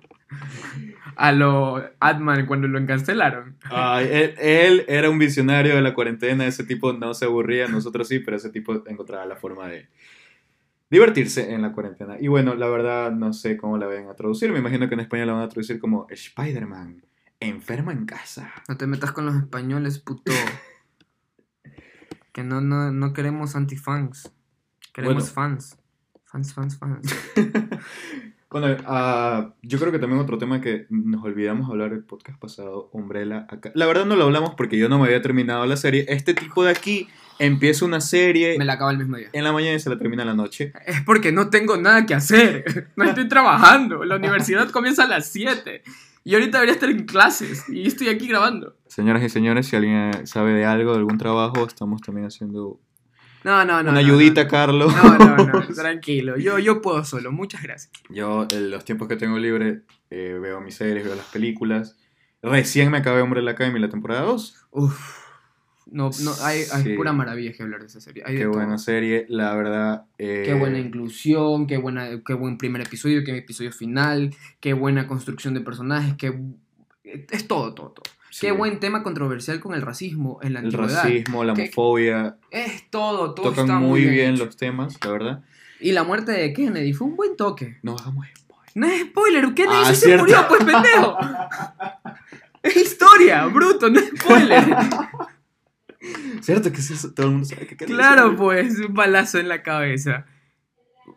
[1.16, 3.56] A lo Adman cuando lo encancelaron.
[3.64, 8.06] Ay, él, él era un visionario de la cuarentena, ese tipo no se aburría, nosotros
[8.06, 9.88] sí, pero ese tipo encontraba la forma de
[10.90, 12.16] divertirse en la cuarentena.
[12.20, 15.00] Y bueno, la verdad no sé cómo la vayan a traducir, me imagino que en
[15.00, 17.04] España la van a traducir como Spider-Man,
[17.38, 18.52] enferma en casa.
[18.68, 20.32] No te metas con los españoles, puto.
[22.32, 24.32] que no, no, no queremos antifans.
[24.92, 25.30] Queremos Bueno.
[25.32, 25.78] fans.
[26.24, 27.14] Fans, fans, fans.
[28.52, 32.90] Bueno, ah, yo creo que también otro tema que nos olvidamos hablar el podcast pasado,
[32.92, 33.70] Umbrella acá.
[33.76, 36.04] La verdad no lo hablamos porque yo no me había terminado la serie.
[36.08, 37.06] Este tipo de aquí
[37.40, 39.28] empieza una serie Me la acaba el mismo día.
[39.32, 40.72] en la mañana y se la termina en la noche.
[40.86, 42.88] Es porque no tengo nada que hacer.
[42.96, 44.04] No estoy trabajando.
[44.04, 45.82] La universidad comienza a las 7.
[46.22, 47.64] Y ahorita debería estar en clases.
[47.68, 48.76] Y estoy aquí grabando.
[48.86, 52.78] Señoras y señores, si alguien sabe de algo, de algún trabajo, estamos también haciendo
[53.42, 53.90] No, no, no.
[53.90, 54.94] una no, ayudita, no, Carlos.
[54.94, 55.66] No, no, no.
[55.74, 56.36] Tranquilo.
[56.36, 57.32] Yo, yo puedo solo.
[57.32, 57.90] Muchas gracias.
[58.10, 61.96] Yo, en los tiempos que tengo libre, eh, veo mis series, veo las películas.
[62.42, 64.66] Recién me acabé Umbrella Academy la temporada 2.
[64.72, 65.19] Uf.
[65.92, 66.94] No, no, hay, hay Sí.
[66.94, 68.22] pura maravilla que hablar de esa serie.
[68.26, 68.52] Hay Qué todo.
[68.54, 70.04] buena serie, la verdad.
[70.18, 75.06] eh, Qué buena inclusión, qué, buena, qué buen primer episodio, qué episodio final, qué buena
[75.06, 76.38] construcción de personajes, qué...
[77.04, 78.02] Es todo, todo, todo.
[78.30, 78.46] sí.
[78.46, 81.02] Qué buen tema controversial con el racismo en la El antigüedad.
[81.02, 84.44] racismo, la homofobia, Es todo, todo tocan está muy bien hecho.
[84.44, 85.44] los temas, la verdad.
[85.80, 87.78] Y la muerte de Kennedy fue un buen toque.
[87.82, 88.70] No hagamos spoiler.
[88.76, 91.16] No es spoiler, Kennedy Ah, sí se murió, pues pendejo.
[92.62, 94.62] Es historia, bruto, no es spoiler.
[96.40, 99.48] ¿Cierto que sí, todo el mundo sabe que Kennedy claro, es- pues, un balazo en
[99.48, 100.26] la cabeza.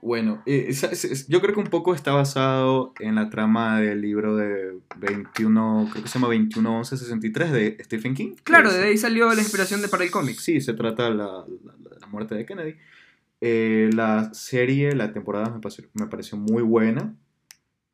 [0.01, 0.73] Bueno, eh,
[1.29, 6.03] yo creo que un poco está basado en la trama del libro de 21, creo
[6.03, 8.35] que se llama 211163 de Stephen King.
[8.43, 10.37] Claro, de ahí salió la inspiración de para el cómic.
[10.39, 12.75] Sí, se trata de la, la- la muerte de Kennedy.
[13.39, 17.13] Eh, la serie, la temporada me pareció, me pareció muy buena.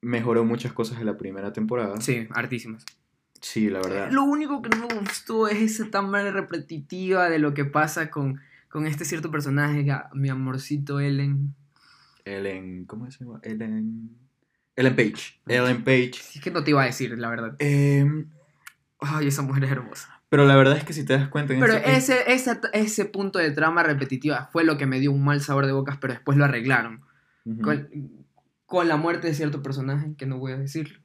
[0.02, 2.00] Mejoró muchas cosas de la primera temporada.
[2.02, 2.86] Sí, hartísimas.
[3.42, 4.12] Sí, la verdad.
[4.12, 8.40] Lo único que no me gustó es esa tan repetitiva de lo que pasa con,
[8.70, 11.56] con este cierto personaje, mi amorcito Ellen.
[12.26, 13.40] Ellen, ¿cómo se llama?
[13.44, 14.10] Ellen.
[14.76, 15.42] Ellen Page.
[15.48, 16.14] Ellen Page.
[16.14, 17.56] Sí, Es que no te iba a decir, la verdad.
[17.60, 18.06] Eh,
[19.00, 20.22] Ay, esa mujer es hermosa.
[20.30, 23.06] pero la verdad es que si te das cuenta en Pero este- ese, ese, ese
[23.06, 26.14] punto de trama repetitiva fue lo que me dio un mal sabor de bocas, pero
[26.14, 27.02] después lo arreglaron.
[27.64, 27.90] Con,
[28.66, 31.02] con la muerte de cierto personaje, que no voy a decir.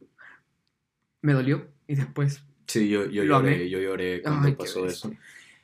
[1.22, 2.42] Me dolió y después.
[2.66, 5.12] Sí, yo, yo Lo lloré, yo lloré cuando Ay, pasó eso.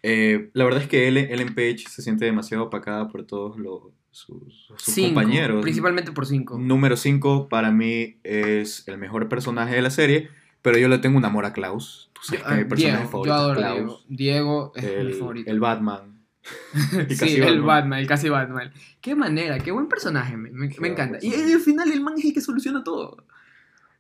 [0.02, 4.66] Eh, la verdad es que Ellen, Page se siente demasiado opacada por todos los, sus,
[4.66, 5.62] sus Cinco, compañeros.
[5.62, 6.58] Principalmente por cinco.
[6.58, 10.28] Número 5 para mí es el mejor personaje de la serie,
[10.62, 12.10] pero yo le tengo un amor a Klaus.
[12.14, 14.04] Tú sabes que mi Ah, personaje Diego, favorito yo adoro es a Klaus.
[14.08, 14.72] Diego.
[14.72, 15.50] Diego es mi El, favorito.
[15.50, 16.20] el Batman.
[17.10, 17.66] Sí, el Batman.
[17.66, 18.72] Batman, el casi Batman.
[19.00, 21.18] Qué manera, qué buen personaje, me, me- me encanta.
[21.20, 23.24] Y al final el man es el que soluciona todo.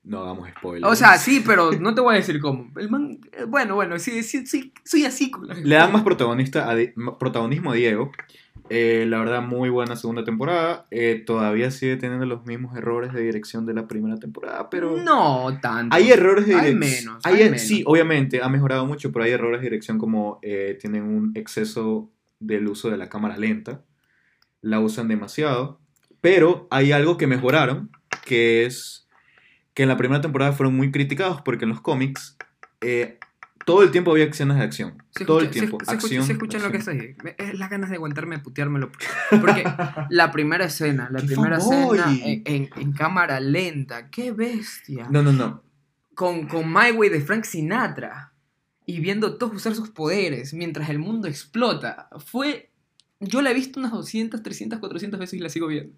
[0.02, 0.90] No hagamos spoilers.
[0.90, 2.70] O sea, sí, pero no te voy a decir cómo.
[2.76, 5.30] El man, eh, bueno, bueno, sí, sí, sí, soy así.
[5.30, 8.10] con Le dan más protagonista a Di- protagonismo a Diego.
[8.70, 10.86] Eh, la verdad, muy buena segunda temporada.
[10.90, 14.96] Eh, todavía sigue teniendo los mismos errores de dirección de la primera temporada, pero...
[14.96, 15.94] No tanto.
[15.94, 17.18] Hay errores de Hay dirección.
[17.24, 17.60] hay menos.
[17.60, 22.10] Sí, obviamente, ha mejorado mucho, pero hay errores de dirección como eh, tienen un exceso
[22.38, 23.82] del uso de la cámara lenta.
[24.62, 25.80] La usan demasiado.
[26.20, 27.90] Pero hay algo que mejoraron,
[28.24, 28.99] que es
[29.74, 32.36] que en la primera temporada fueron muy criticados porque en los cómics
[32.80, 33.18] eh,
[33.66, 35.02] todo el tiempo había escenas de acción.
[35.14, 35.78] Se todo el escucha- tiempo.
[35.80, 36.24] Se, se escucha- acción.
[36.26, 36.98] se escuchan lo que acción.
[37.00, 37.34] estoy.
[37.38, 38.90] Es las ganas de aguantarme a puteármelo.
[39.40, 39.64] Porque
[40.10, 44.08] la primera escena, la ¡Qué primera escena en, en- en cámara lenta.
[44.10, 45.06] ¡Qué bestia!
[45.10, 45.62] No, no, no.
[46.14, 48.32] Con, con My Way de Frank Sinatra.
[48.86, 52.08] Y viendo todos usar sus poderes mientras el mundo explota.
[52.18, 52.70] Fue.
[53.20, 55.94] Yo la he visto unas 200, 300, 400 veces y la sigo viendo.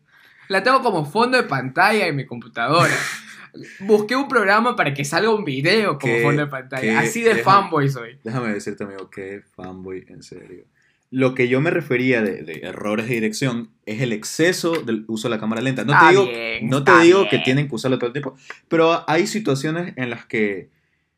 [0.48, 2.92] La tengo como fondo de pantalla en mi computadora.
[3.80, 6.82] Busqué un programa para que salga un video como ¿Qué- fondo de pantalla.
[6.82, 8.18] qué- Así de fanboy soy.
[8.24, 10.64] Déjame decirte, amigo, que fanboy, en serio.
[11.10, 15.28] Lo que yo me refería de, de errores de dirección es el exceso del uso
[15.28, 15.84] de la cámara lenta.
[15.84, 17.30] No Está te digo, bien, no te digo bien.
[17.30, 18.34] que tienen que usarlo todo el tiempo,
[18.68, 20.70] pero hay situaciones en las que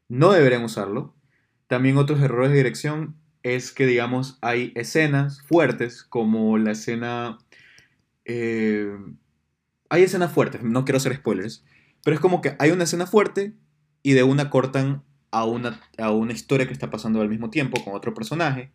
[0.09, 1.15] no deberían usarlo.
[1.69, 3.15] También otros errores de dirección
[3.45, 7.39] es que, digamos, hay escenas fuertes, como la escena...
[8.25, 8.91] eh,
[9.91, 11.65] hay escenas fuertes, no quiero hacer spoilers,
[12.05, 13.55] pero es como que hay una escena fuerte
[14.03, 17.83] y de una cortan a una, a una historia que está pasando al mismo tiempo
[17.83, 18.71] con otro personaje.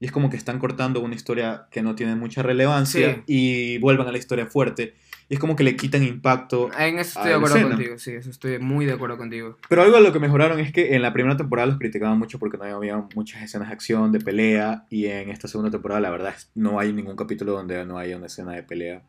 [0.00, 3.22] Y es como que están cortando una historia que no tiene mucha relevancia Sí.
[3.26, 4.94] y vuelven a la historia fuerte.
[5.30, 6.68] Y es como que le quitan impacto.
[6.78, 7.74] En eso a estoy de la acuerdo escena.
[7.76, 9.56] contigo, sí, eso estoy muy de acuerdo contigo.
[9.70, 12.38] Pero algo a lo que mejoraron es que en la primera temporada los criticaban mucho
[12.38, 14.84] porque no había muchas escenas de acción, de pelea.
[14.90, 18.26] Y en esta segunda temporada, la verdad, no hay ningún capítulo donde no haya una
[18.26, 19.04] escena de pelea.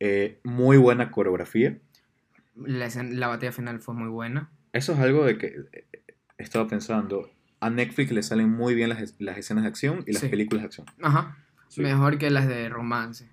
[0.00, 1.78] Eh, muy buena coreografía.
[2.56, 4.50] La, escena- la batalla final fue muy buena.
[4.72, 5.86] Eso es algo de que eh,
[6.38, 7.30] he estado pensando.
[7.60, 10.28] A Netflix le salen muy bien las, las escenas de acción y las Sí.
[10.28, 10.86] películas de acción.
[11.02, 11.38] Ajá.
[11.68, 11.80] Sí.
[11.82, 13.28] Mejor que las de romance.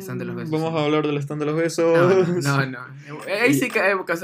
[0.00, 2.42] Stand de los besos, Vamos a hablar del stand de los No, besos.
[2.42, 2.78] no, no.
[3.42, 3.80] Ahí sí que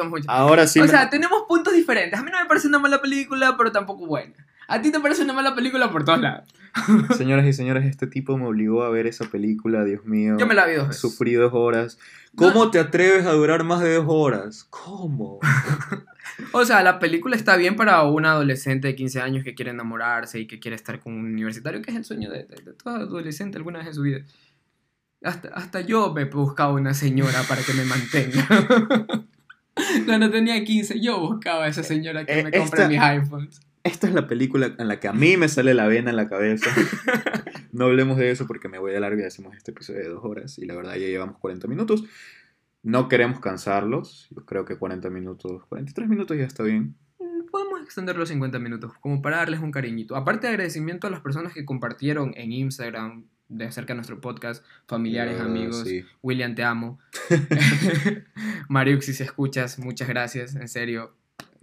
[0.08, 0.28] mucho.
[0.28, 0.80] Ahora sí.
[0.80, 2.18] o me- sea, tenemos puntos diferentes.
[2.18, 4.34] A mí no me parece una mala película, pero tampoco buena.
[4.70, 6.48] A ti te parece una mala película por todos lados.
[7.18, 10.36] Señoras y señores, este tipo me obligó a ver esa película, Dios mío.
[10.38, 11.00] Yo me la vi dos veces.
[11.02, 11.98] Sufrí dos horas.
[12.36, 14.66] ¿Cómo te atreves a durar más de dos horas?
[14.70, 15.40] ¿Cómo?
[16.52, 20.40] O sea, la película está bien para un adolescente de 15 años que quiere enamorarse
[20.40, 22.94] y que quiere estar con un universitario, que es el sueño de, de- de todo
[22.94, 24.20] adolescente alguna vez en su vida.
[25.22, 28.48] Hasta, hasta yo me buscaba una señora para que me mantenga.
[30.06, 33.60] Cuando tenía 15, yo buscaba a esa señora que Eh, me compre esta- mis iPhones.
[33.82, 36.28] Esta es la película en la que a mí me sale la vena en la
[36.28, 36.70] cabeza.
[37.72, 40.24] No hablemos de eso porque me voy de largo y hacemos este episodio de dos
[40.24, 42.04] horas y la verdad ya llevamos 40 minutos.
[42.82, 44.28] No queremos cansarlos.
[44.30, 46.96] Yo creo que 40 minutos, 43 minutos ya está bien.
[47.20, 50.16] Mm, Podemos extender los 50 minutos, como para darles un cariñito.
[50.16, 54.64] Aparte de agradecimiento a las personas que compartieron en Instagram de acerca de nuestro podcast,
[54.86, 56.04] familiares, amigos, sí.
[56.22, 56.98] William, te amo.
[58.68, 61.14] Mariux, si se escuchas, muchas gracias, en serio.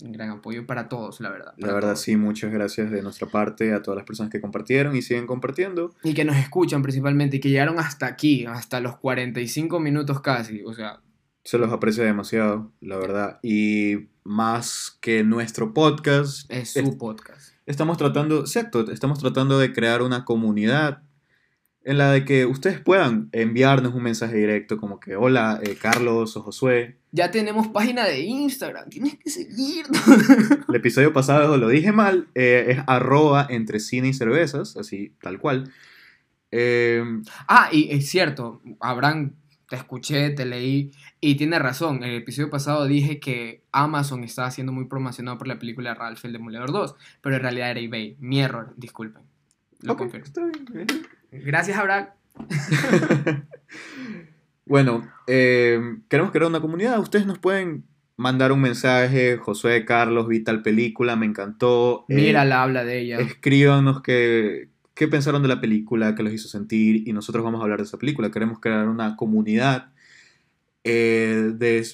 [0.04, 1.54] Un gran apoyo para todos, la verdad.
[1.58, 2.02] La verdad todos.
[2.02, 5.96] sí, muchas gracias de nuestra parte a todas las personas que compartieron y siguen compartiendo.
[6.04, 10.62] Y que nos escuchan principalmente y que llegaron hasta aquí, hasta los 45 minutos casi.
[10.64, 11.02] O sea,
[11.44, 13.40] Se los aprecia demasiado, la verdad.
[13.42, 16.52] Y más que nuestro podcast.
[16.52, 17.54] Es su podcast.
[17.66, 21.02] Estamos tratando, exacto, estamos tratando de crear una comunidad
[21.88, 26.36] en la de que ustedes puedan enviarnos un mensaje directo como que hola eh, Carlos
[26.36, 26.98] o Josué.
[27.14, 30.02] Ya tenemos página de Instagram, tienes que seguirnos.
[30.68, 35.40] El episodio pasado lo dije mal, eh, es arroba entre cine y cervezas, así tal
[35.40, 35.72] cual.
[36.52, 37.02] Eh,
[37.48, 39.36] Ah, y es cierto, Abraham,
[39.70, 42.04] te escuché, te leí, y tiene razón.
[42.04, 46.26] En el episodio pasado dije que Amazon estaba siendo muy promocionado por la película Ralph
[46.26, 48.18] el Demoledor 2, pero en realidad era eBay.
[48.20, 49.24] Mi error, disculpen.
[49.82, 50.26] Lo ok, confirmo.
[50.26, 51.08] está bien.
[51.32, 52.08] Gracias, Abraham.
[54.68, 57.00] Bueno, eh, queremos crear una comunidad.
[57.00, 57.86] Ustedes nos pueden
[58.18, 59.38] mandar un mensaje.
[59.38, 62.06] Josué, Carlos, vi tal película, me encantó.
[62.10, 63.20] Eh, Mírala, habla de ella.
[63.20, 67.08] escríbanos qué, qué pensaron de la película, qué los hizo sentir.
[67.08, 68.30] Y nosotros vamos a hablar de esa película.
[68.30, 69.90] Queremos crear una comunidad
[70.84, 71.88] eh, de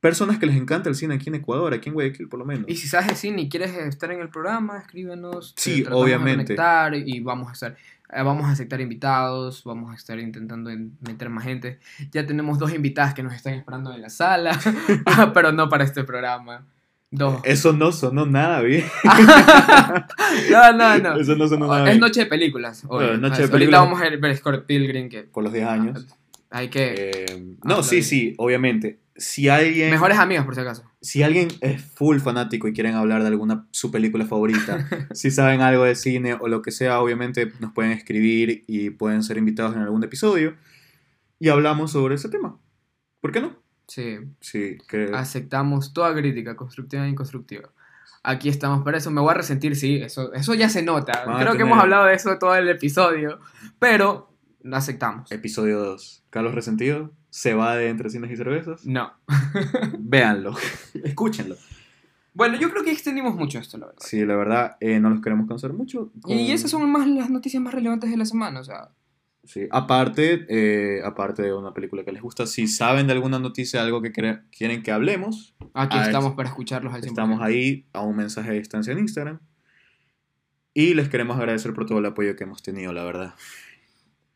[0.00, 2.66] personas que les encanta el cine aquí en Ecuador, aquí en Guayaquil por lo menos.
[2.68, 5.54] Y si sabes de cine y quieres estar en el programa, escríbenos.
[5.56, 6.56] Sí, de obviamente.
[6.56, 7.76] conectar y vamos a estar, eh,
[8.10, 11.78] vamos a aceptar invitados, vamos a estar intentando en- meter más gente.
[12.12, 14.58] Ya tenemos dos invitadas que nos están esperando en la sala,
[15.34, 16.66] pero no para este programa.
[17.10, 17.40] Dos.
[17.44, 18.84] Eso no sonó nada bien.
[20.50, 21.16] no, no, no.
[21.16, 22.84] Eso no sonó nada Es noche de películas.
[22.84, 23.80] Bueno, noche de Ahorita películas.
[23.82, 26.06] vamos a ver Scott Pilgrim que Por los 10 años.
[26.50, 27.12] hay que...
[27.28, 28.98] Eh, no, sí, sí, obviamente.
[29.16, 30.90] Si alguien, Mejores amigos, por si acaso.
[31.00, 35.60] si alguien es full fanático y quieren hablar de alguna su película favorita, si saben
[35.60, 39.76] algo de cine o lo que sea, obviamente nos pueden escribir y pueden ser invitados
[39.76, 40.56] en algún episodio
[41.38, 42.58] y hablamos sobre ese tema.
[43.20, 43.56] ¿Por qué no?
[43.86, 44.18] Sí.
[44.40, 47.70] Sí, que Aceptamos toda crítica, constructiva e inconstructiva.
[48.22, 49.10] Aquí estamos para eso.
[49.10, 51.24] Me voy a resentir, sí, eso, eso ya se nota.
[51.26, 53.38] Van Creo que hemos hablado de eso todo el episodio,
[53.78, 55.30] pero lo aceptamos.
[55.30, 56.24] episodio 2.
[56.30, 58.86] Carlos Resentido se va de Entre Cines y Cervezas.
[58.86, 59.12] No.
[59.98, 60.54] Véanlo,
[61.02, 61.56] escúchenlo.
[62.32, 64.02] Bueno, yo creo que extendimos mucho esto, la verdad.
[64.06, 66.12] Sí, la verdad, eh, no los queremos cansar mucho.
[66.28, 68.90] Y esas son más las noticias más relevantes de la semana, o sea,
[69.42, 73.82] Sí, aparte, eh, aparte de una película que les gusta, si saben de alguna noticia,
[73.82, 77.06] algo que quieren que hablemos, aquí estamos es- para escucharlos al 100%.
[77.08, 79.40] estamos ahí a un mensaje de distancia en Instagram.
[80.72, 83.34] Y les queremos agradecer por todo el apoyo que hemos tenido, la verdad.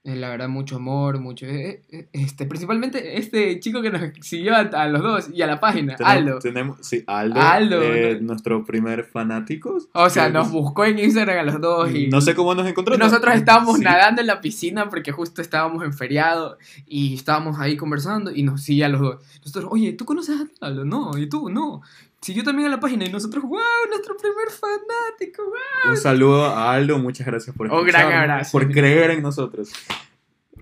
[0.09, 1.45] Eh, La verdad, mucho amor, mucho...
[1.45, 5.47] eh, eh, Este, principalmente este chico que nos siguió a, a los dos y a
[5.47, 6.39] la página, Tenemos- Aldo.
[6.39, 9.77] Tenemos, sí, Aldo, Aldo, eh, no- nuestro primer fanático.
[9.93, 12.07] O sea, nos buscó en Instagram a los dos y...
[12.09, 12.97] No sé cómo nos encontró.
[12.97, 13.85] Nosotros estábamos Sí.
[13.85, 16.57] nadando en la piscina porque justo estábamos en feriado
[16.87, 19.17] y estábamos ahí conversando y nos seguía los dos.
[19.45, 20.85] Nosotros, oye, ¿tú conoces a Aldo?
[20.87, 21.83] No, y tú, no.
[22.21, 25.91] Siguió también a la página y nosotros, wow, nuestro primer fanático, wow.
[25.93, 28.51] Un saludo a Aldo, muchas gracias por Un gran abrazo.
[28.53, 29.71] por creer en nosotros.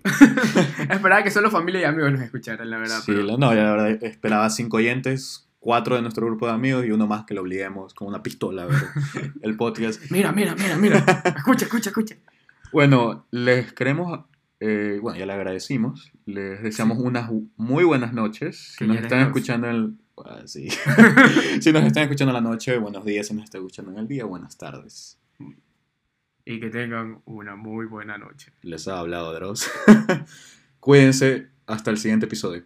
[0.91, 2.99] Esperaba que solo familia y amigos nos escucharan, la verdad.
[3.01, 6.53] Sí, pero- la- no, ya la verdad esperaba cinco oyentes, cuatro de nuestro grupo de
[6.53, 8.77] amigos y uno más que lo obliguemos con una pistola a ver
[9.43, 10.01] el podcast.
[10.11, 10.99] Mira, mira, mira, mira.
[11.37, 12.17] Escucha, escucha, escucha.
[12.73, 14.21] Bueno, les queremos,
[14.61, 18.75] eh, bueno, ya le agradecimos, les deseamos unas muy buenas noches.
[18.79, 19.95] Si nos están escuchando en el...
[20.25, 20.69] ah, sí.
[21.61, 23.27] si nos están escuchando en la noche, buenos días.
[23.27, 25.19] Si nos están escuchando en el día, buenas tardes.
[26.45, 28.53] Y que tengan una muy buena noche.
[28.63, 29.69] Les ha hablado Dross.
[30.81, 32.65] Cuídense, hasta el siguiente episodio.